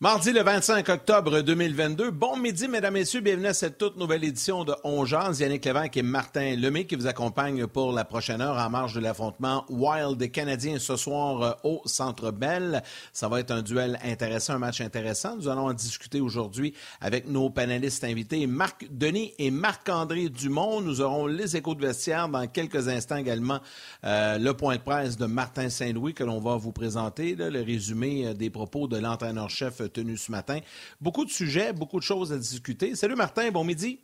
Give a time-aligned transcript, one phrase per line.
[0.00, 2.12] Mardi le 25 octobre 2022.
[2.12, 3.20] Bon midi, mesdames, messieurs.
[3.20, 7.08] Bienvenue à cette toute nouvelle édition de On Yannick Lévesque et Martin Lemay qui vous
[7.08, 11.82] accompagnent pour la prochaine heure en marge de l'affrontement Wild Canadien ce soir euh, au
[11.86, 12.84] Centre Bell.
[13.12, 15.34] Ça va être un duel intéressant, un match intéressant.
[15.34, 20.80] Nous allons en discuter aujourd'hui avec nos panélistes invités Marc Denis et Marc-André Dumont.
[20.80, 23.58] Nous aurons les échos de vestiaire dans quelques instants également.
[24.04, 27.62] Euh, le point de presse de Martin Saint-Louis que l'on va vous présenter, là, le
[27.62, 30.60] résumé euh, des propos de l'entraîneur-chef tenu ce matin.
[31.00, 32.94] Beaucoup de sujets, beaucoup de choses à discuter.
[32.94, 34.00] Salut Martin, bon midi.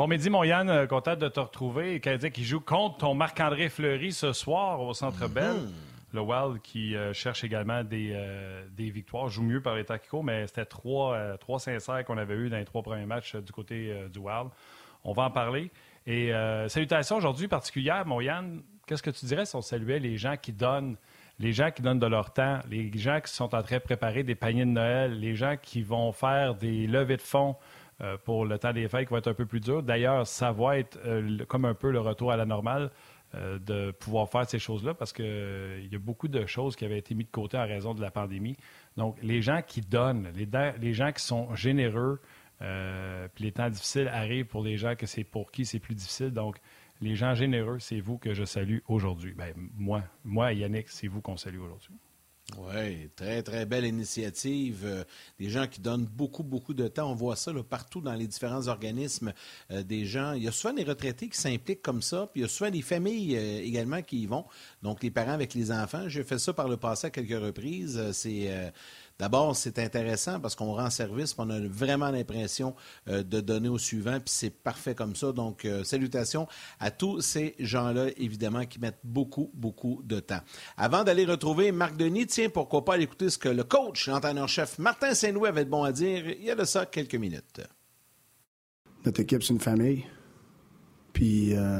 [0.00, 2.00] Bon midi, mon Yann, euh, content de te retrouver.
[2.00, 5.34] Canadien qui joue contre ton Marc-André Fleury ce soir au Centre mhm.
[5.34, 5.56] Bell.
[6.14, 10.22] Le Wild qui euh, cherche également des, euh, des, victoires, joue mieux par les tacticaux,
[10.22, 13.94] mais c'était trois, trois sincères qu'on avait eu dans les trois premiers matchs du côté
[14.10, 14.48] du Wild.
[15.04, 15.70] On va en parler.
[16.06, 16.32] Et
[16.68, 18.62] salutations aujourd'hui particulières, mon Yann.
[18.86, 20.96] Qu'est-ce que tu dirais si on saluait les gens qui donnent
[21.40, 24.22] les gens qui donnent de leur temps, les gens qui sont en train de préparer
[24.22, 27.56] des paniers de Noël, les gens qui vont faire des levées de fonds
[28.02, 29.82] euh, pour le temps des fêtes qui va être un peu plus dur.
[29.82, 32.90] D'ailleurs, ça va être euh, comme un peu le retour à la normale
[33.34, 36.98] euh, de pouvoir faire ces choses-là parce qu'il y a beaucoup de choses qui avaient
[36.98, 38.56] été mises de côté en raison de la pandémie.
[38.98, 40.46] Donc, les gens qui donnent, les,
[40.78, 42.20] les gens qui sont généreux,
[43.34, 46.32] puis les temps difficiles arrivent pour les gens que c'est pour qui c'est plus difficile.
[46.32, 46.58] Donc,
[47.00, 49.32] les gens généreux, c'est vous que je salue aujourd'hui.
[49.32, 51.94] Ben, moi, moi, Yannick, c'est vous qu'on salue aujourd'hui.
[52.58, 54.82] Oui, très, très belle initiative.
[54.84, 55.04] Euh,
[55.38, 57.10] des gens qui donnent beaucoup, beaucoup de temps.
[57.10, 59.32] On voit ça partout dans les différents organismes.
[59.70, 62.42] Euh, des gens, il y a souvent des retraités qui s'impliquent comme ça, puis il
[62.42, 64.44] y a souvent des familles euh, également qui y vont.
[64.82, 66.08] Donc, les parents avec les enfants.
[66.08, 68.10] J'ai fait ça par le passé à quelques reprises.
[68.12, 68.72] C'est
[69.20, 72.74] D'abord, c'est intéressant parce qu'on rend service, on a vraiment l'impression
[73.06, 75.30] euh, de donner au suivant, puis c'est parfait comme ça.
[75.32, 76.48] Donc, euh, salutations
[76.78, 80.40] à tous ces gens-là, évidemment, qui mettent beaucoup, beaucoup de temps.
[80.78, 84.78] Avant d'aller retrouver Marc Denis, tiens, pourquoi pas aller écouter ce que le coach, l'entraîneur-chef
[84.78, 87.60] Martin Saint-Louis avait de bon à dire il y a de ça quelques minutes.
[89.04, 90.06] Notre équipe, c'est une famille.
[91.12, 91.78] Puis, euh,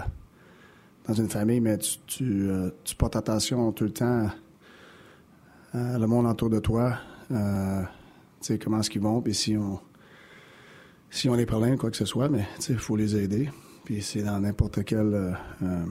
[1.08, 2.50] dans une famille, mais tu,
[2.84, 4.28] tu portes attention tout le temps
[5.72, 6.98] à le monde autour de toi,
[7.30, 7.82] euh,
[8.62, 9.78] comment est-ce qu'ils vont, puis si on,
[11.10, 13.50] si on des problèmes, quoi que ce soit, mais il faut les aider.
[13.84, 15.32] Puis c'est dans n'importe quelle euh,
[15.62, 15.84] euh,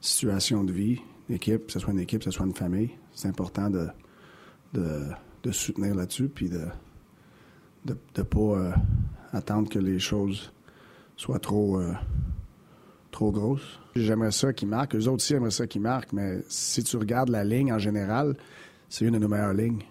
[0.00, 3.28] situation de vie, équipe, que ce soit une équipe, que ce soit une famille, c'est
[3.28, 3.88] important de,
[4.72, 6.66] de, soutenir là-dessus, puis de
[7.86, 8.74] ne de, pas
[9.32, 10.52] attendre que les choses
[11.16, 11.80] soient trop,
[13.10, 13.80] trop grosses.
[13.94, 14.94] J'aimerais ça qu'ils marquent.
[14.94, 18.36] Eux autres aussi aimeraient ça qu'ils marquent, mais si tu regardes la ligne en général,
[18.90, 19.84] c'est une de nos meilleures lignes.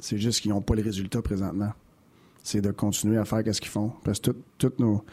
[0.00, 1.72] C'est juste qu'ils n'ont pas les résultats présentement.
[2.42, 3.92] C'est de continuer à faire ce qu'ils font.
[4.04, 5.04] Parce que toutes nos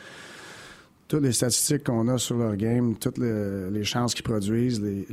[1.08, 5.08] toutes les statistiques qu'on a sur leur game, toutes les, chances qu'ils produisent, les,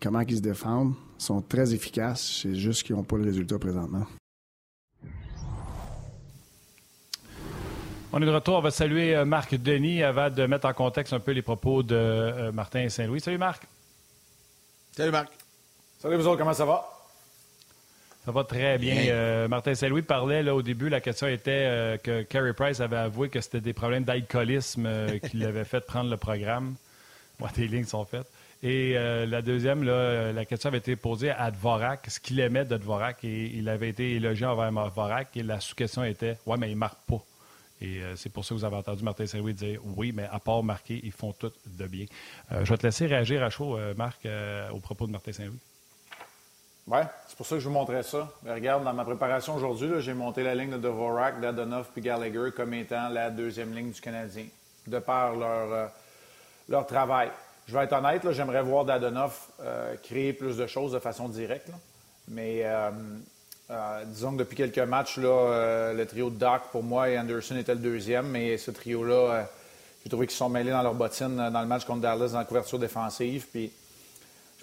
[0.00, 2.40] comment ils se défendent, sont très efficaces.
[2.42, 4.06] C'est juste qu'ils n'ont pas les résultats présentement.
[8.12, 8.56] On est de retour.
[8.56, 11.82] On va saluer euh, Marc Denis avant de mettre en contexte un peu les propos
[11.82, 13.20] de euh, Martin Saint-Louis.
[13.20, 13.66] Salut Marc.
[14.92, 15.32] Salut Marc.
[15.98, 16.99] Salut vous autres, comment ça va?
[18.24, 19.06] Ça va très bien.
[19.08, 22.98] Euh, Martin Saint-Louis parlait là, au début, la question était euh, que Carey Price avait
[22.98, 26.74] avoué que c'était des problèmes d'alcoolisme euh, qui l'avaient fait prendre le programme.
[27.38, 28.30] Moi, tes lignes sont faites.
[28.62, 32.76] Et la deuxième, là, la question avait été posée à Dvorak, ce qu'il aimait de
[32.76, 36.76] Dvorak, et il avait été élogié envers Dvorak, et la sous-question était Ouais, mais il
[36.76, 37.24] marque pas.
[37.80, 40.62] Et c'est pour ça que vous avez entendu Martin Saint-Louis dire Oui, mais à part
[40.62, 42.04] marquer, ils font tout de bien.
[42.50, 44.28] je vais te laisser réagir à chaud, Marc,
[44.74, 45.58] au propos de Martin Saint-Louis.
[46.90, 48.28] Oui, c'est pour ça que je vous montrais ça.
[48.44, 52.74] regarde, dans ma préparation aujourd'hui, j'ai monté la ligne de Dvorak, Dadonov puis Gallagher comme
[52.74, 54.46] étant la deuxième ligne du Canadien,
[54.88, 55.86] de par leur, euh,
[56.68, 57.30] leur travail.
[57.68, 61.70] Je vais être honnête, j'aimerais voir Dadonov euh, créer plus de choses de façon directe.
[62.26, 62.90] Mais euh,
[64.06, 67.74] disons que depuis quelques matchs, là, le trio de Doc, pour moi, et Anderson était
[67.74, 69.46] le deuxième, mais ce trio-là,
[70.02, 72.44] j'ai trouvé qu'ils sont mêlés dans leur bottine dans le match contre Dallas dans la
[72.44, 73.46] couverture défensive.
[73.52, 73.70] Puis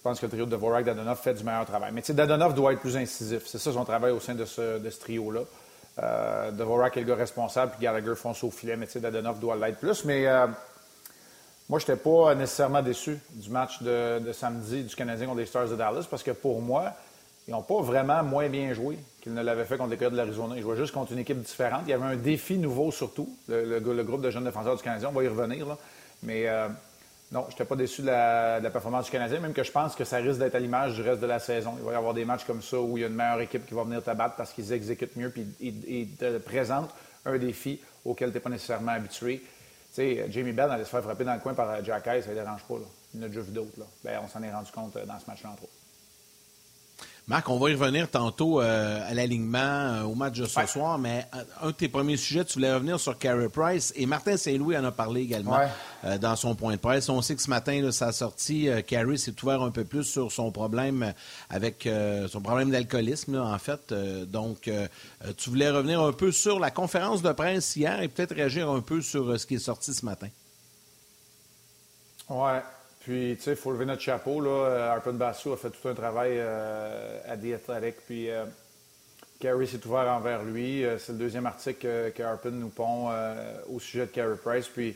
[0.07, 1.91] pense que le trio de Dvorak Dadonov fait du meilleur travail.
[1.93, 3.43] Mais Dadonov doit être plus incisif.
[3.45, 5.41] C'est ça son travail au sein de ce, trio-là.
[6.01, 9.79] Euh, Dvorak est le gars responsable, puis Gallagher fonce au filet, mais Dadonov doit l'être
[9.79, 10.05] plus.
[10.05, 10.47] Mais euh,
[11.67, 15.67] moi, je n'étais pas nécessairement déçu du match de, samedi du Canadien contre les Stars
[15.67, 16.93] de Dallas, parce que pour moi,
[17.49, 20.17] ils n'ont pas vraiment moins bien joué qu'ils ne l'avaient fait contre les Coyotes de
[20.17, 20.55] l'Arizona.
[20.55, 21.81] Ils jouaient juste contre une équipe différente.
[21.85, 25.09] Il y avait un défi nouveau surtout, le, groupe de jeunes défenseurs du Canadien.
[25.09, 25.77] On va y revenir, là.
[26.23, 26.67] Mais euh,
[27.31, 30.05] non, je n'étais pas déçu de la, performance du Canadien, même que je pense que
[30.05, 31.73] ça risque d'être à l'image du reste de la saison.
[31.77, 33.65] Il va y avoir des matchs comme ça où il y a une meilleure équipe
[33.65, 36.91] qui va venir te battre parce qu'ils exécutent mieux et ils te présentent
[37.25, 39.39] un défi auquel tu n'es pas nécessairement habitué.
[39.39, 39.47] Tu
[39.91, 42.35] sais, Jamie Bell allait se faire frapper dans le coin par Jack Hayes, ça ne
[42.35, 42.75] dérange pas.
[42.75, 42.85] Là.
[43.13, 43.71] Il en a déjà vu d'autres.
[44.03, 45.73] Ben, on s'en est rendu compte euh, dans ce match-là, entre autres.
[47.29, 50.97] Marc, on va y revenir tantôt euh, à l'alignement, euh, au match de ce soir,
[50.97, 54.37] mais euh, un de tes premiers sujets, tu voulais revenir sur Carey Price, et Martin
[54.37, 55.59] Saint-Louis en a parlé également
[56.21, 57.09] dans son point de presse.
[57.09, 60.31] On sait que ce matin, là, sa sortie, Carey s'est ouvert un peu plus sur
[60.31, 61.13] son problème
[61.49, 61.89] avec
[62.29, 63.93] son problème d'alcoolisme, en fait.
[64.31, 64.71] donc,
[65.35, 68.79] tu voulais revenir un peu sur la conférence de presse hier et peut-être réagir un
[68.79, 70.29] peu sur ce qui est sorti ce matin.
[72.29, 72.61] Ouais.
[73.07, 74.41] Puis, tu sais, il faut lever notre chapeau.
[74.41, 74.91] Là.
[74.91, 78.01] Arpin Bassou a fait tout un travail euh, à The Athletic.
[78.05, 78.43] Puis, euh,
[79.39, 80.83] Carey s'est ouvert envers lui.
[80.83, 83.09] Euh, c'est le deuxième article que, Arpin nous pond
[83.71, 84.67] au sujet de Carey Price.
[84.67, 84.93] Puis,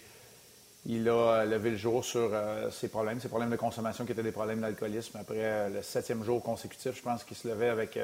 [0.87, 2.31] il a levé le jour sur
[2.69, 5.17] ses problèmes, ses problèmes de consommation qui étaient des problèmes d'alcoolisme.
[5.17, 7.97] Après le septième jour consécutif, je pense qu'il se levait avec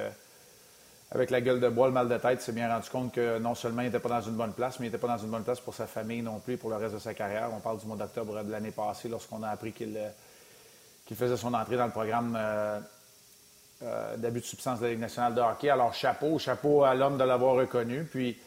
[1.12, 3.56] avec la gueule de bois, le mal de tête, s'est bien rendu compte que non
[3.56, 5.44] seulement il n'était pas dans une bonne place, mais il n'était pas dans une bonne
[5.44, 7.50] place pour sa famille non plus, pour le reste de sa carrière.
[7.56, 11.54] On parle du mois d'octobre de l'année passée, lorsqu'on a appris qu'il euh, faisait son
[11.54, 12.80] entrée dans le programme euh,
[13.83, 15.69] euh, d'abus de substance de la Ligue nationale de hockey.
[15.69, 18.03] Alors, chapeau, chapeau à l'homme de l'avoir reconnu.
[18.03, 18.38] Puis,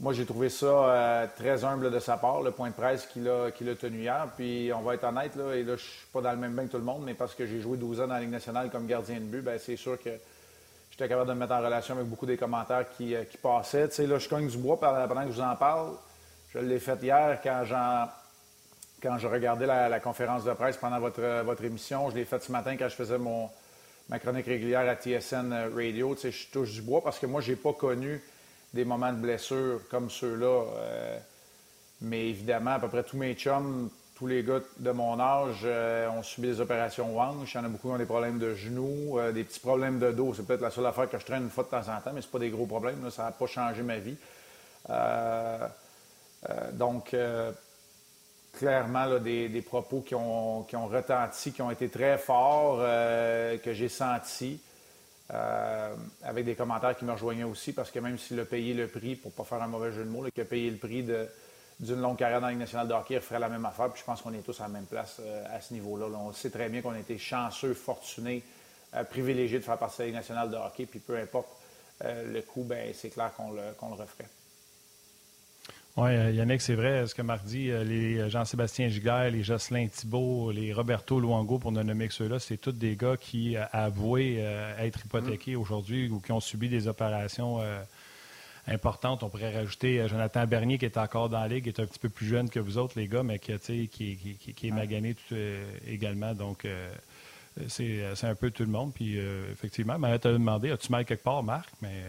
[0.00, 3.46] moi, j'ai trouvé ça très humble de sa part, le point de presse qu'il a,
[3.46, 4.28] a tenu hier.
[4.36, 6.66] Puis, on va être honnête, là, et là, je suis pas dans le même bain
[6.66, 8.70] que tout le monde, mais parce que j'ai joué 12 ans dans la Ligue nationale
[8.70, 10.10] comme gardien de but, ben c'est sûr que
[10.98, 13.88] j'étais capable de me mettre en relation avec beaucoup des commentaires qui, euh, passaient.
[13.88, 15.92] Tu sais, là, je cogne du bois pendant que je vous en parle.
[16.52, 17.62] Je l'ai fait hier quand,
[19.00, 22.10] quand je regardais la, conférence de presse pendant votre, euh, votre émission.
[22.10, 23.48] Je l'ai fait ce matin quand je faisais mon,
[24.08, 26.16] ma chronique régulière à TSN euh, Radio.
[26.16, 28.20] Tu sais, je touche du bois parce que moi, je n'ai pas connu
[28.74, 30.64] des moments de blessure comme ceux-là.
[32.00, 36.10] mais évidemment, à peu près tous mes chums tous les gars de mon âge euh,
[36.10, 37.54] ont subi des opérations hanches.
[37.54, 40.00] Il y en a beaucoup qui ont des problèmes de genoux, euh, des petits problèmes
[40.00, 40.34] de dos.
[40.34, 42.20] C'est peut-être la seule affaire que je traîne une fois de temps en temps, mais
[42.20, 43.08] ce pas des gros problèmes.
[43.12, 44.16] Ça n'a pas changé ma vie.
[44.90, 45.68] Euh,
[46.72, 47.14] donc,
[48.56, 54.60] clairement, des, propos qui ont, retenti, qui ont été très forts, que j'ai sentis.
[56.22, 59.16] avec des commentaires qui me rejoignaient aussi, parce que même s'il a payé le prix,
[59.16, 61.28] pour ne pas faire un mauvais jeu de mots, qu'il a payé le prix de,
[61.80, 63.90] d'une longue carrière dans la Ligue nationale de hockey, il ferait la même affaire.
[63.90, 66.06] Puis je pense qu'on est tous à la même place euh, à ce niveau-là.
[66.06, 68.42] On sait très bien qu'on a été chanceux, fortunés,
[68.94, 70.86] euh, privilégiés de faire partie de la Ligue nationale de hockey.
[70.86, 71.48] Puis peu importe
[72.04, 74.28] euh, le coût, ben, c'est clair qu'on le, le referait.
[75.96, 77.08] Oui, Yannick, c'est vrai.
[77.08, 81.82] Ce que Marc dit, les Jean-Sébastien Giguère, les Jocelyn Thibault, les Roberto Luango, pour ne
[81.82, 84.36] nommer que ceux-là, c'est tous des gars qui avouaient
[84.78, 85.60] être hypothéqués mm.
[85.60, 87.58] aujourd'hui ou qui ont subi des opérations
[88.68, 89.22] importante.
[89.22, 91.86] On pourrait rajouter euh, Jonathan Bernier qui est encore dans la ligue, qui est un
[91.86, 94.70] petit peu plus jeune que vous autres, les gars, mais qui, qui, qui, qui est
[94.70, 96.34] magané tout, euh, également.
[96.34, 96.90] Donc, euh,
[97.66, 98.92] c'est un peu tout le monde.
[98.94, 99.18] Puis,
[99.50, 101.68] effectivement, Marie t'a demandé as-tu mal quelque part, Marc?
[101.82, 102.04] Mais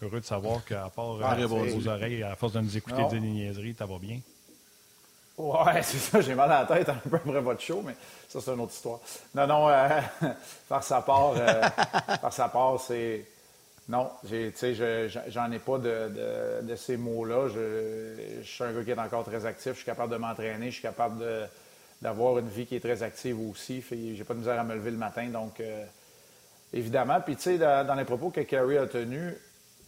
[0.00, 1.16] heureux de savoir qu'à part
[1.48, 4.20] vos oreilles, à force de nous écouter des niaiseries, ça va bien?
[5.36, 7.96] Ouais, c'est ça, j'ai mal à la tête un peu après votre show, mais
[8.28, 9.00] ça, c'est une autre histoire.
[9.34, 9.68] Non, non,
[10.68, 11.32] par sa part,
[12.20, 13.24] par sa part, c'est
[13.88, 17.48] non, j'en ai, pas de, ces mots-là.
[17.48, 19.72] Je, suis un gars qui est encore très actif.
[19.72, 20.66] Je suis capable de m'entraîner.
[20.66, 21.24] Je suis capable
[22.02, 23.82] d'avoir une vie qui est très active aussi.
[23.90, 25.26] J'ai pas de misère à me lever le matin.
[25.28, 25.86] Donc, euh,
[26.74, 27.18] évidemment.
[27.22, 29.32] Puis, tu sais, dans, les propos que Carrie a tenus,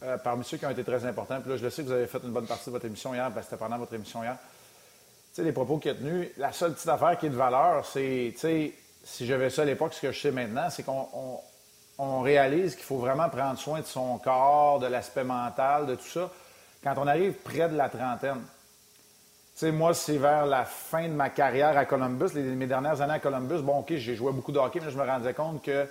[0.02, 1.92] euh, parmi ceux qui ont été très importants, puis là, je le sais que vous
[1.92, 4.22] avez fait une bonne partie de votre émission hier, parce que c'était pendant votre émission
[4.22, 4.38] hier.
[4.40, 7.84] Tu sais, les propos qu'il a tenus, la seule petite affaire qui est de valeur,
[7.84, 11.38] c'est, tu sais, si j'avais ça à l'époque, ce que je sais maintenant, c'est qu'on
[12.02, 16.06] on réalise qu'il faut vraiment prendre soin de son corps, de l'aspect mental, de tout
[16.06, 16.30] ça,
[16.82, 18.40] quand on arrive près de la trentaine.
[19.54, 23.14] Tu sais, moi, c'est vers la fin de ma carrière à Columbus, mes dernières années
[23.14, 23.58] à Columbus.
[23.58, 25.86] Bon, OK, j'ai joué beaucoup de hockey, mais je me rendais compte que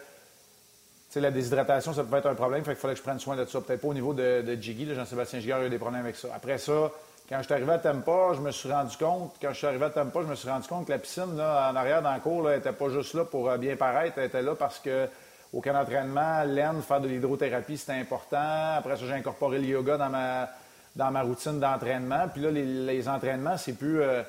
[1.15, 3.45] la déshydratation, ça pouvait être un problème, fait qu'il fallait que je prenne soin de
[3.45, 3.61] ça.
[3.61, 6.29] Peut-être pas au niveau de, de Jiggy, Jean-Sébastien Giguère a eu des problèmes avec ça.
[6.35, 6.91] Après ça,
[7.27, 9.85] quand je suis arrivé à Tampa, je me suis rendu compte, quand je suis arrivé
[9.85, 12.19] à Tampa, je me suis rendu compte que la piscine, là, en arrière, dans le
[12.19, 15.07] cours, n'était pas juste là pour euh, bien paraître, elle était là parce que
[15.53, 18.75] au camp d'entraînement, laine, faire de l'hydrothérapie, c'était important.
[18.77, 20.49] Après ça, j'ai incorporé le yoga dans ma,
[20.95, 22.27] dans ma routine d'entraînement.
[22.31, 24.21] Puis là, les, entraînements, c'est plus euh,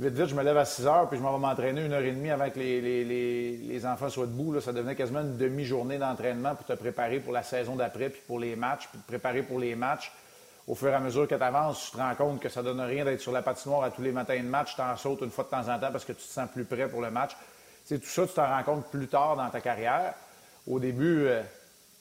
[0.00, 2.02] vite, vite, je me lève à 6 heures, puis je m'en vais m'entraîner une heure
[2.02, 4.52] et demie avec les, les, enfants soient debout.
[4.52, 8.22] Là, ça devenait quasiment une demi-journée d'entraînement pour te préparer pour la saison d'après, puis
[8.26, 10.10] pour les matchs, puis te préparer pour les matchs.
[10.66, 12.80] Au fur et à mesure que tu avances, tu te rends compte que ça donne
[12.80, 14.72] rien d'être sur la patinoire à tous les matins de match.
[14.72, 16.64] Tu t'en sautes une fois de temps en temps parce que tu te sens plus
[16.64, 17.30] prêt pour le match.
[17.84, 20.12] C'est tout ça, tu t'en rends compte plus tard dans ta carrière
[20.68, 21.42] au début, euh,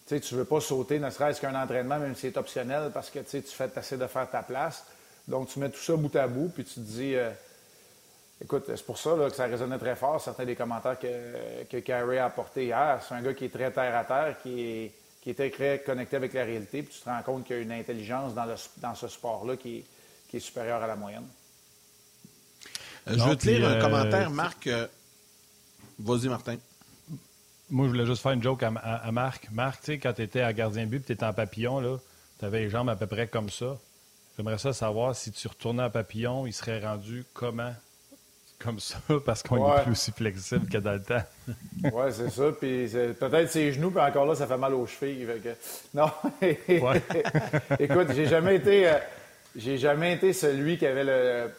[0.07, 3.19] tu ne veux pas sauter ne serait-ce qu'un entraînement, même si c'est optionnel, parce que
[3.19, 4.85] tu fais assez de faire ta place.
[5.27, 7.29] Donc, tu mets tout ça bout à bout, puis tu te dis, euh,
[8.41, 12.17] écoute, c'est pour ça que ça résonnait très fort, certains des commentaires que, que Carey
[12.17, 13.01] a apportés hier.
[13.07, 16.15] C'est un gars qui est très terre à terre, qui, est, qui était très connecté
[16.15, 18.55] avec la réalité, puis tu te rends compte qu'il y a une intelligence dans, le,
[18.77, 19.83] dans ce sport-là qui,
[20.29, 21.27] qui, est supérieure à la moyenne.
[23.07, 24.69] Euh, je veux te lire un commentaire, Marc.
[25.99, 26.57] Vas-y, Martin.
[27.69, 29.49] Moi, je voulais juste faire une joke à, Marc.
[29.51, 31.99] Marc, tu sais, quand tu étais à gardien but tu étais en papillon,
[32.39, 33.77] tu avais les jambes à peu près comme ça.
[34.37, 37.73] J'aimerais ça savoir si tu retournais en papillon, il serait rendu comment?
[38.59, 41.23] Comme ça parce qu'on est plus aussi flexible que dans le temps.
[41.83, 42.51] oui, c'est ça.
[42.59, 42.87] Puis
[43.19, 45.27] peut-être ses genoux, puis encore là, ça fait mal aux chevilles.
[45.93, 46.11] Non.
[47.79, 48.89] Écoute, j'ai jamais été.
[48.89, 48.97] Euh,
[49.55, 51.51] j'ai jamais été celui qui avait le,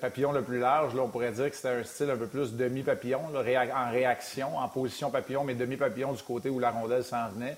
[0.00, 0.94] papillon le plus large.
[0.96, 5.10] On pourrait dire que c'était un style un peu plus demi-papillon, en réaction, en position
[5.10, 7.56] papillon, mais demi-papillon du côté où la rondelle s'en venait.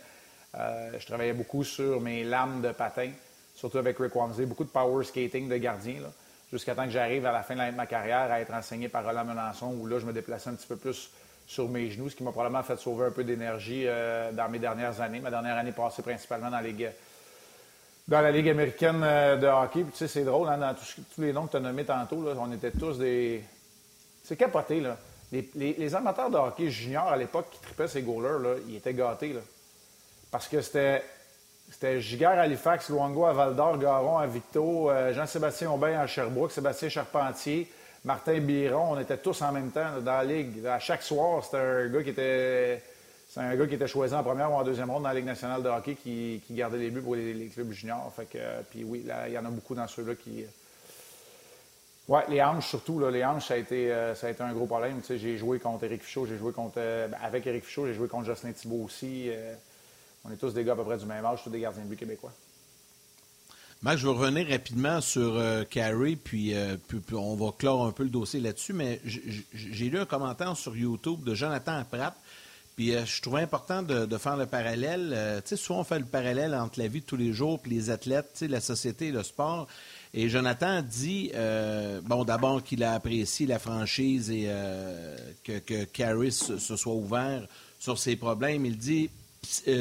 [0.55, 3.11] Euh, je travaillais beaucoup sur mes lames de patin,
[3.55, 5.97] surtout avec Rick Wamsey, beaucoup de power skating de gardien.
[6.51, 9.25] jusqu'à temps que j'arrive à la fin de ma carrière à être enseigné par Roland
[9.25, 11.11] Melançon, où là, je me déplaçais un petit peu plus
[11.47, 14.59] sur mes genoux, ce qui m'a probablement fait sauver un peu d'énergie euh, dans mes
[14.59, 15.21] dernières années.
[15.21, 16.73] Ma dernière année passée principalement dans les
[18.09, 19.83] dans la Ligue américaine euh, de hockey.
[19.83, 22.25] Puis, tu sais, c'est drôle, hein, dans tous, les noms que tu as nommés tantôt,
[22.39, 23.43] on était tous des.
[24.23, 24.97] C'est capoté, là.
[25.33, 29.33] Les, amateurs de hockey junior à l'époque qui tripaient ces goalers, là, ils étaient gâtés,
[29.33, 29.41] là.
[30.31, 31.03] Parce que c'était.
[31.69, 36.53] C'était Giguère Halifax, Luango à Val d'Or, Garon à Victo, euh, Jean-Sébastien Aubin à Sherbrooke,
[36.53, 37.69] Sébastien Charpentier,
[38.05, 40.65] Martin Biron, on était tous en même temps dans la ligue.
[40.65, 42.81] À chaque soir, c'était un gars qui était
[43.37, 45.27] c'est un gars qui était choisi en première ou en deuxième ronde dans la Ligue
[45.27, 48.11] nationale de hockey qui, gardait les buts pour les, clubs juniors.
[48.17, 48.39] Fait que,
[48.71, 50.43] puis oui, il y en a beaucoup dans ceux-là qui.
[50.43, 50.47] Euh,
[52.09, 52.99] oui, les hanches surtout.
[52.99, 55.03] Là, les hanches, ça a, été, euh, ça a été un gros problème.
[55.03, 56.77] Tu sais, j'ai joué contre Éric Fichaud, j'ai joué contre.
[56.79, 59.29] Euh, ben, avec Éric Fichaud, j'ai joué contre Jocelyn Thibault aussi.
[60.25, 61.89] on est tous des gars à peu près du même âge, tous des gardiens de
[61.89, 62.33] but québécois.
[63.83, 65.39] Marc, je vais revenir rapidement sur
[65.69, 66.55] Carrie, puis,
[66.89, 70.75] puis, on va clore un peu le dossier là-dessus, mais j'ai lu un commentaire sur
[70.75, 72.17] YouTube de Jonathan Pratt
[72.77, 75.13] puis euh, je trouvais important de, faire le parallèle.
[75.15, 77.59] Euh, tu sais, souvent on fait le parallèle entre la vie de tous les jours
[77.59, 79.67] puis les athlètes, tu sais, la société et le sport.
[80.13, 84.51] Et Jonathan dit, euh, bon, d'abord qu'il a apprécié la franchise et
[85.43, 87.47] que, que Caris se soit ouvert
[87.79, 88.65] sur ses problèmes.
[88.67, 89.11] Il dit,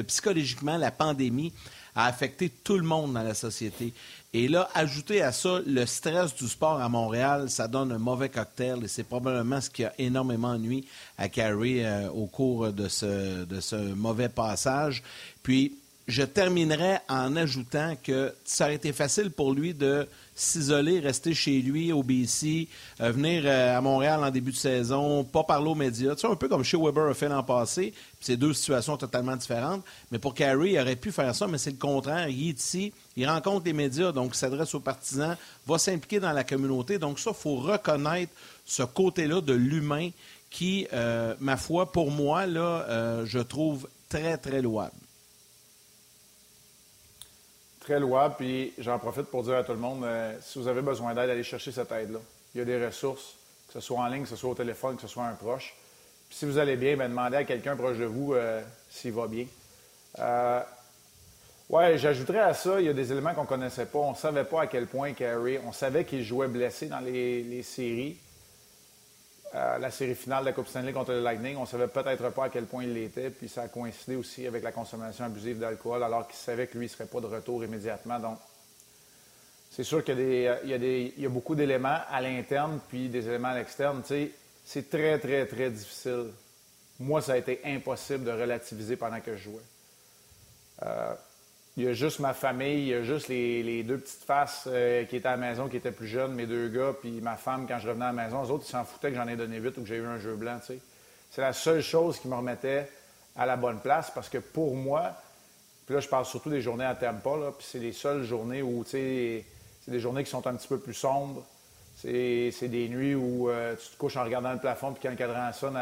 [0.08, 1.54] psychologiquement, la pandémie
[1.96, 3.94] a affecté tout le monde dans la société.
[4.34, 8.30] Et là, ajouter à ça le stress du sport à Montréal, ça donne un mauvais
[8.30, 10.86] cocktail et c'est probablement ce qui a énormément nuit
[11.18, 15.04] à Carey euh, au cours de ce, de ce mauvais passage.
[15.42, 21.34] Puis, je terminerai en ajoutant que ça aurait été facile pour lui de s'isoler, rester
[21.34, 22.68] chez lui au BC,
[23.00, 26.14] euh, venir euh, à Montréal en début de saison, pas parler aux médias.
[26.16, 27.94] Tu sais, un peu comme chez Weber a fait l'an passé.
[28.20, 29.84] C'est deux situations totalement différentes.
[30.12, 32.28] Mais pour Carey, il aurait pu faire ça, mais c'est le contraire.
[32.28, 36.34] Il est ici, il rencontre les médias, donc il s'adresse aux partisans, va s'impliquer dans
[36.34, 37.00] la communauté.
[37.00, 38.34] Donc ça, il faut reconnaître
[38.66, 40.10] ce côté-là de l'humain
[40.50, 44.96] qui, euh, ma foi, pour moi, je trouve très, très louable
[47.86, 48.36] très louable.
[48.38, 51.30] Puis j'en profite pour dire à tout le monde, euh, si vous avez besoin d'aide,
[51.30, 52.20] allez chercher cette aide-là.
[52.54, 53.36] Il y a des ressources,
[53.68, 55.76] que ce soit en ligne, que ce soit au téléphone, que ce soit un proche.
[56.28, 59.28] Puis si vous allez bien, bien demandez à quelqu'un proche de vous euh, s'il va
[59.28, 59.46] bien.
[60.20, 60.62] Euh,
[61.70, 64.00] ouais, j'ajouterais à ça, il y a des éléments qu'on ne connaissait pas.
[64.00, 67.64] On ne savait pas à quel point Carey, on savait qu'il jouait blessé dans les
[67.64, 68.18] séries
[69.56, 72.50] la série finale de la Coupe Stanley contre le Lightning, on savait peut-être pas à
[72.50, 76.28] quel point il l'était, puis ça a coïncidé aussi avec la consommation abusive d'alcool, alors
[76.28, 78.20] qu'il savait que lui ne serait pas de retour immédiatement.
[78.20, 78.38] Donc,
[79.72, 83.56] c'est sûr qu'il y, a, y a beaucoup d'éléments à l'interne, puis des éléments à
[83.56, 84.04] l'externe.
[84.66, 86.32] c'est très, très, très difficile.
[87.00, 89.64] Moi, ça a été impossible de relativiser pendant que je jouais.
[90.84, 91.14] Euh,
[91.78, 95.04] il y a juste ma famille, il y a juste les, deux petites faces euh,
[95.04, 97.66] qui étaient à la maison, qui étaient plus jeunes, mes deux gars, puis ma femme
[97.68, 98.44] quand je revenais à la maison.
[98.44, 100.18] Les autres, ils s'en foutaient que j'en ai donné huit ou que j'ai eu un
[100.18, 100.58] jeu blanc.
[101.32, 102.90] C'est la seule chose qui me remettait
[103.36, 105.18] à la bonne place parce que pour moi,
[105.86, 108.62] puis là, je parle surtout des journées à Tampa, là, puis c'est les seules journées
[108.62, 109.46] où, tu sais,
[109.84, 111.46] c'est des journées qui sont un petit peu plus sombres.
[111.98, 115.16] C'est des nuits où euh, tu te couches en regardant le plafond, puis quand le
[115.16, 115.78] cadran sonne,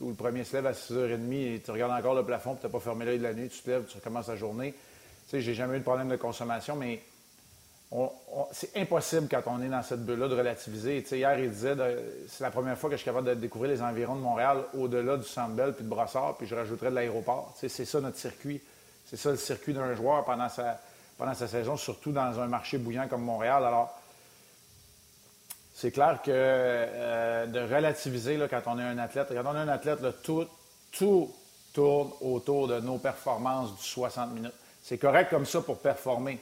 [0.00, 2.66] où, le premier se lève à 6h30, et tu regardes encore le plafond, puis tu
[2.66, 4.74] n'as pas fermé l'œil de la nuit, tu te lèves, tu recommences la journée
[5.26, 7.02] sais, j'ai jamais eu de problème de consommation, mais
[8.52, 11.04] c'est impossible quand on est dans cette bulle-là de relativiser.
[11.10, 11.76] Hier, il disait,
[12.28, 15.16] c'est la première fois que je suis capable de découvrir les environs de Montréal au-delà
[15.16, 17.54] du Sandbell puis de Brossard, puis je rajouterais de l'aéroport.
[17.56, 18.60] C'est ça notre circuit.
[19.06, 20.80] C'est ça le circuit d'un joueur pendant sa,
[21.34, 23.64] sa saison, surtout dans un marché bouillant comme Montréal.
[23.64, 23.96] Alors,
[25.74, 29.68] c'est clair que euh, de relativiser quand on est un athlète, quand on est un
[29.68, 31.30] athlète, tout
[31.72, 34.54] tourne autour de nos performances du 60 minutes.
[34.88, 36.38] C'est correct comme ça pour performer.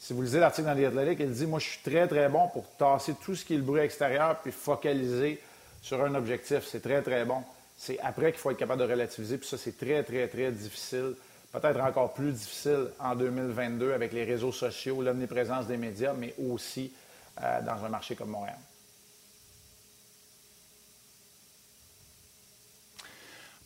[0.00, 2.48] Si vous lisez l'article dans The Athletic, il dit Moi, je suis très, très bon
[2.48, 5.40] pour tasser tout ce qui est le bruit extérieur puis focaliser
[5.80, 6.66] sur un objectif.
[6.66, 7.44] C'est très, très bon.
[7.78, 11.14] C'est après qu'il faut être capable de relativiser, puis ça, c'est très, très, très difficile.
[11.52, 16.92] Peut-être encore plus difficile en 2022 avec les réseaux sociaux, l'omniprésence des médias, mais aussi
[17.40, 18.58] euh, dans un marché comme Montréal.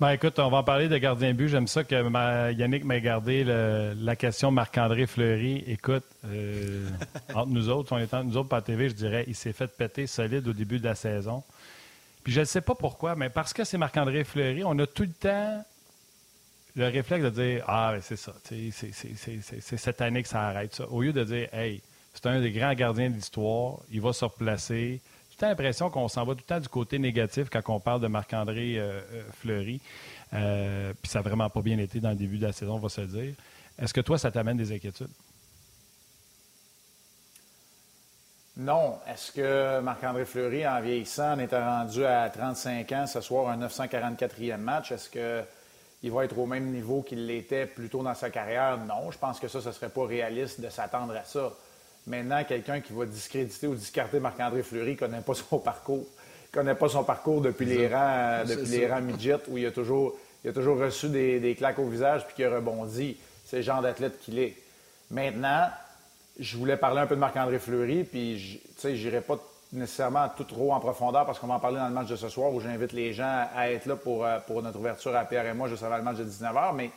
[0.00, 1.48] Ben, écoute, on va en parler de gardien but.
[1.48, 5.62] J'aime ça que Yannick m'a gardé la question Marc-André Fleury.
[5.66, 6.88] Écoute, euh,
[7.34, 9.66] entre nous autres, on est entre nous autres par TV, je dirais, il s'est fait
[9.66, 11.44] péter solide au début de la saison.
[12.24, 15.02] Puis je ne sais pas pourquoi, mais parce que c'est Marc-André Fleury, on a tout
[15.02, 15.62] le temps
[16.76, 20.88] le réflexe de dire Ah, ben, c'est ça, c'est cette année que ça arrête ça.
[20.88, 21.82] Au lieu de dire Hey,
[22.14, 25.02] c'est un des grands gardiens de l'histoire, il va se replacer.
[25.40, 28.08] J'ai l'impression qu'on s'en va tout le temps du côté négatif quand on parle de
[28.08, 29.80] Marc-André euh, euh, Fleury.
[30.34, 32.78] Euh, puis ça n'a vraiment pas bien été dans le début de la saison, on
[32.78, 33.34] va se dire.
[33.80, 35.08] Est-ce que toi, ça t'amène des inquiétudes?
[38.58, 38.98] Non.
[39.08, 43.66] Est-ce que Marc-André Fleury, en vieillissant, en étant rendu à 35 ans, ce soir un
[43.66, 48.28] 944e match, est-ce qu'il va être au même niveau qu'il l'était plus tôt dans sa
[48.28, 48.76] carrière?
[48.76, 49.10] Non.
[49.10, 51.50] Je pense que ça, ce ne serait pas réaliste de s'attendre à ça.
[52.06, 56.06] Maintenant, quelqu'un qui va discréditer ou discarter Marc-André Fleury ne connaît pas son parcours.
[56.48, 59.70] Il connaît pas son parcours depuis les rangs, depuis les rangs midget où il a
[59.70, 63.16] toujours, il a toujours reçu des, des claques au visage puis qu'il a rebondi.
[63.44, 64.56] C'est le genre d'athlète qu'il est.
[65.10, 65.68] Maintenant,
[66.38, 69.38] je voulais parler un peu de Marc-André Fleury, puis je n'irai pas
[69.72, 72.28] nécessairement tout trop en profondeur parce qu'on va en parler dans le match de ce
[72.28, 75.46] soir où j'invite les gens à être là pour, euh, pour notre ouverture à Pierre
[75.46, 76.74] et moi juste avant le match de 19h.
[76.74, 76.90] Mais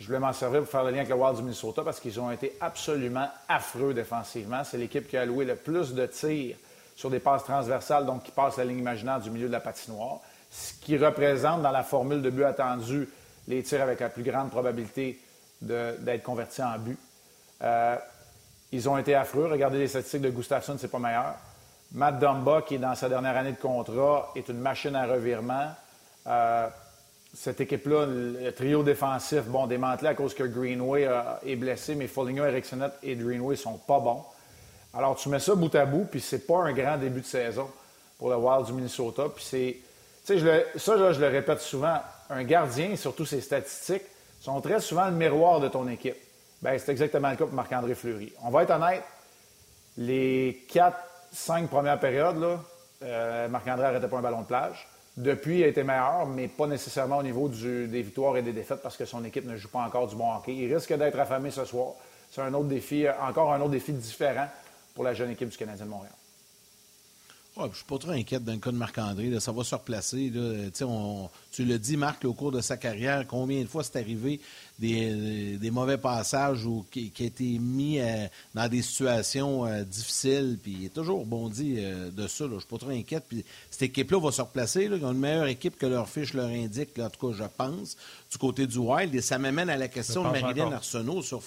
[0.00, 2.18] je voulais m'en servir pour faire le lien avec le Wild du Minnesota parce qu'ils
[2.18, 4.64] ont été absolument affreux défensivement.
[4.64, 6.56] C'est l'équipe qui a alloué le plus de tirs
[6.96, 10.20] sur des passes transversales, donc qui passent la ligne imaginaire du milieu de la patinoire,
[10.50, 13.08] ce qui représente dans la formule de but attendu
[13.46, 15.20] les tirs avec la plus grande probabilité
[15.60, 16.98] d'être convertis en but.
[17.62, 17.96] Euh,
[18.72, 19.48] ils ont été affreux.
[19.50, 21.34] Regardez les statistiques de Gustafsson, c'est pas meilleur.
[21.92, 25.74] Matt Dumba, qui est dans sa dernière année de contrat, est une machine à revirement.
[26.26, 26.68] Euh,
[27.32, 31.08] cette équipe-là, le trio défensif, bon, démantelé à cause que Greenway
[31.46, 34.24] est blessé, mais Foligno, Eriksson et Greenway sont pas bons.
[34.92, 37.70] Alors, tu mets ça bout à bout, puis c'est pas un grand début de saison
[38.18, 39.26] pour le Wild du Minnesota.
[39.34, 39.76] Puis c'est.
[40.26, 44.02] Tu sais, ça, je le répète souvent, un gardien, surtout ses statistiques,
[44.40, 46.16] sont très souvent le miroir de ton équipe.
[46.60, 48.32] Bien, c'est exactement le cas pour Marc-André Fleury.
[48.42, 49.02] On va être honnête,
[49.96, 50.98] les quatre,
[51.32, 52.58] cinq premières périodes,
[53.02, 54.86] euh, Marc-André n'arrêtait pas un ballon de plage.
[55.20, 58.80] Depuis, il a été meilleur, mais pas nécessairement au niveau des victoires et des défaites
[58.82, 60.54] parce que son équipe ne joue pas encore du bon hockey.
[60.54, 61.92] Il risque d'être affamé ce soir.
[62.30, 64.46] C'est un autre défi, encore un autre défi différent
[64.94, 66.12] pour la jeune équipe du Canadien de Montréal
[67.66, 69.38] je ne suis pas trop inquiète d'un cas de Marc-André.
[69.40, 70.32] Ça va se replacer.
[71.52, 74.40] tu le dis, Marc, au cours de sa carrière, combien de fois c'est arrivé
[74.78, 80.58] des, mauvais passages ou qui, a été mis euh, dans des situations euh, difficiles.
[80.62, 82.46] Puis il est toujours bondi euh, de ça.
[82.48, 83.24] Je ne suis pas trop inquiète.
[83.28, 84.84] Puis cette équipe-là va se replacer.
[84.84, 87.96] Ils ont une meilleure équipe que leur fiche leur indique, en tout cas, je pense,
[88.30, 89.14] du côté du Wild.
[89.14, 91.42] Et ça m'amène à la question de Marilyn Arsenault sur.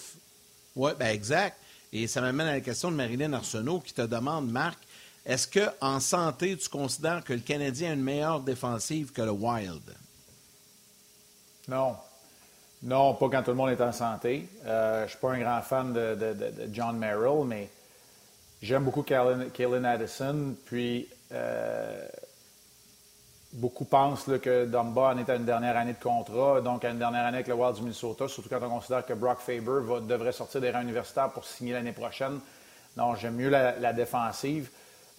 [0.76, 1.58] Oui, ben exact.
[1.92, 4.80] Et ça m'amène à la question de Marilyn Arsenault qui te demande, Marc,
[5.26, 9.96] est-ce qu'en santé, tu considères que le Canadien a une meilleure défensive que le Wild?
[11.70, 11.96] Non.
[12.84, 14.50] Non, pas quand tout le monde est en santé.
[14.66, 16.36] Euh, je ne suis pas un grand fan de,
[16.74, 17.70] John Merrill, mais
[18.62, 20.56] j'aime beaucoup Kalen Addison.
[20.66, 22.06] Puis, euh,
[23.54, 27.00] beaucoup pensent que Dumba en est à une dernière année de contrat, donc à une
[27.00, 30.34] dernière année avec le Wild du Minnesota, surtout quand on considère que Brock Faber devrait
[30.34, 32.42] sortir des rangs universitaires pour signer l'année prochaine.
[32.98, 34.70] Non, j'aime mieux la défensive.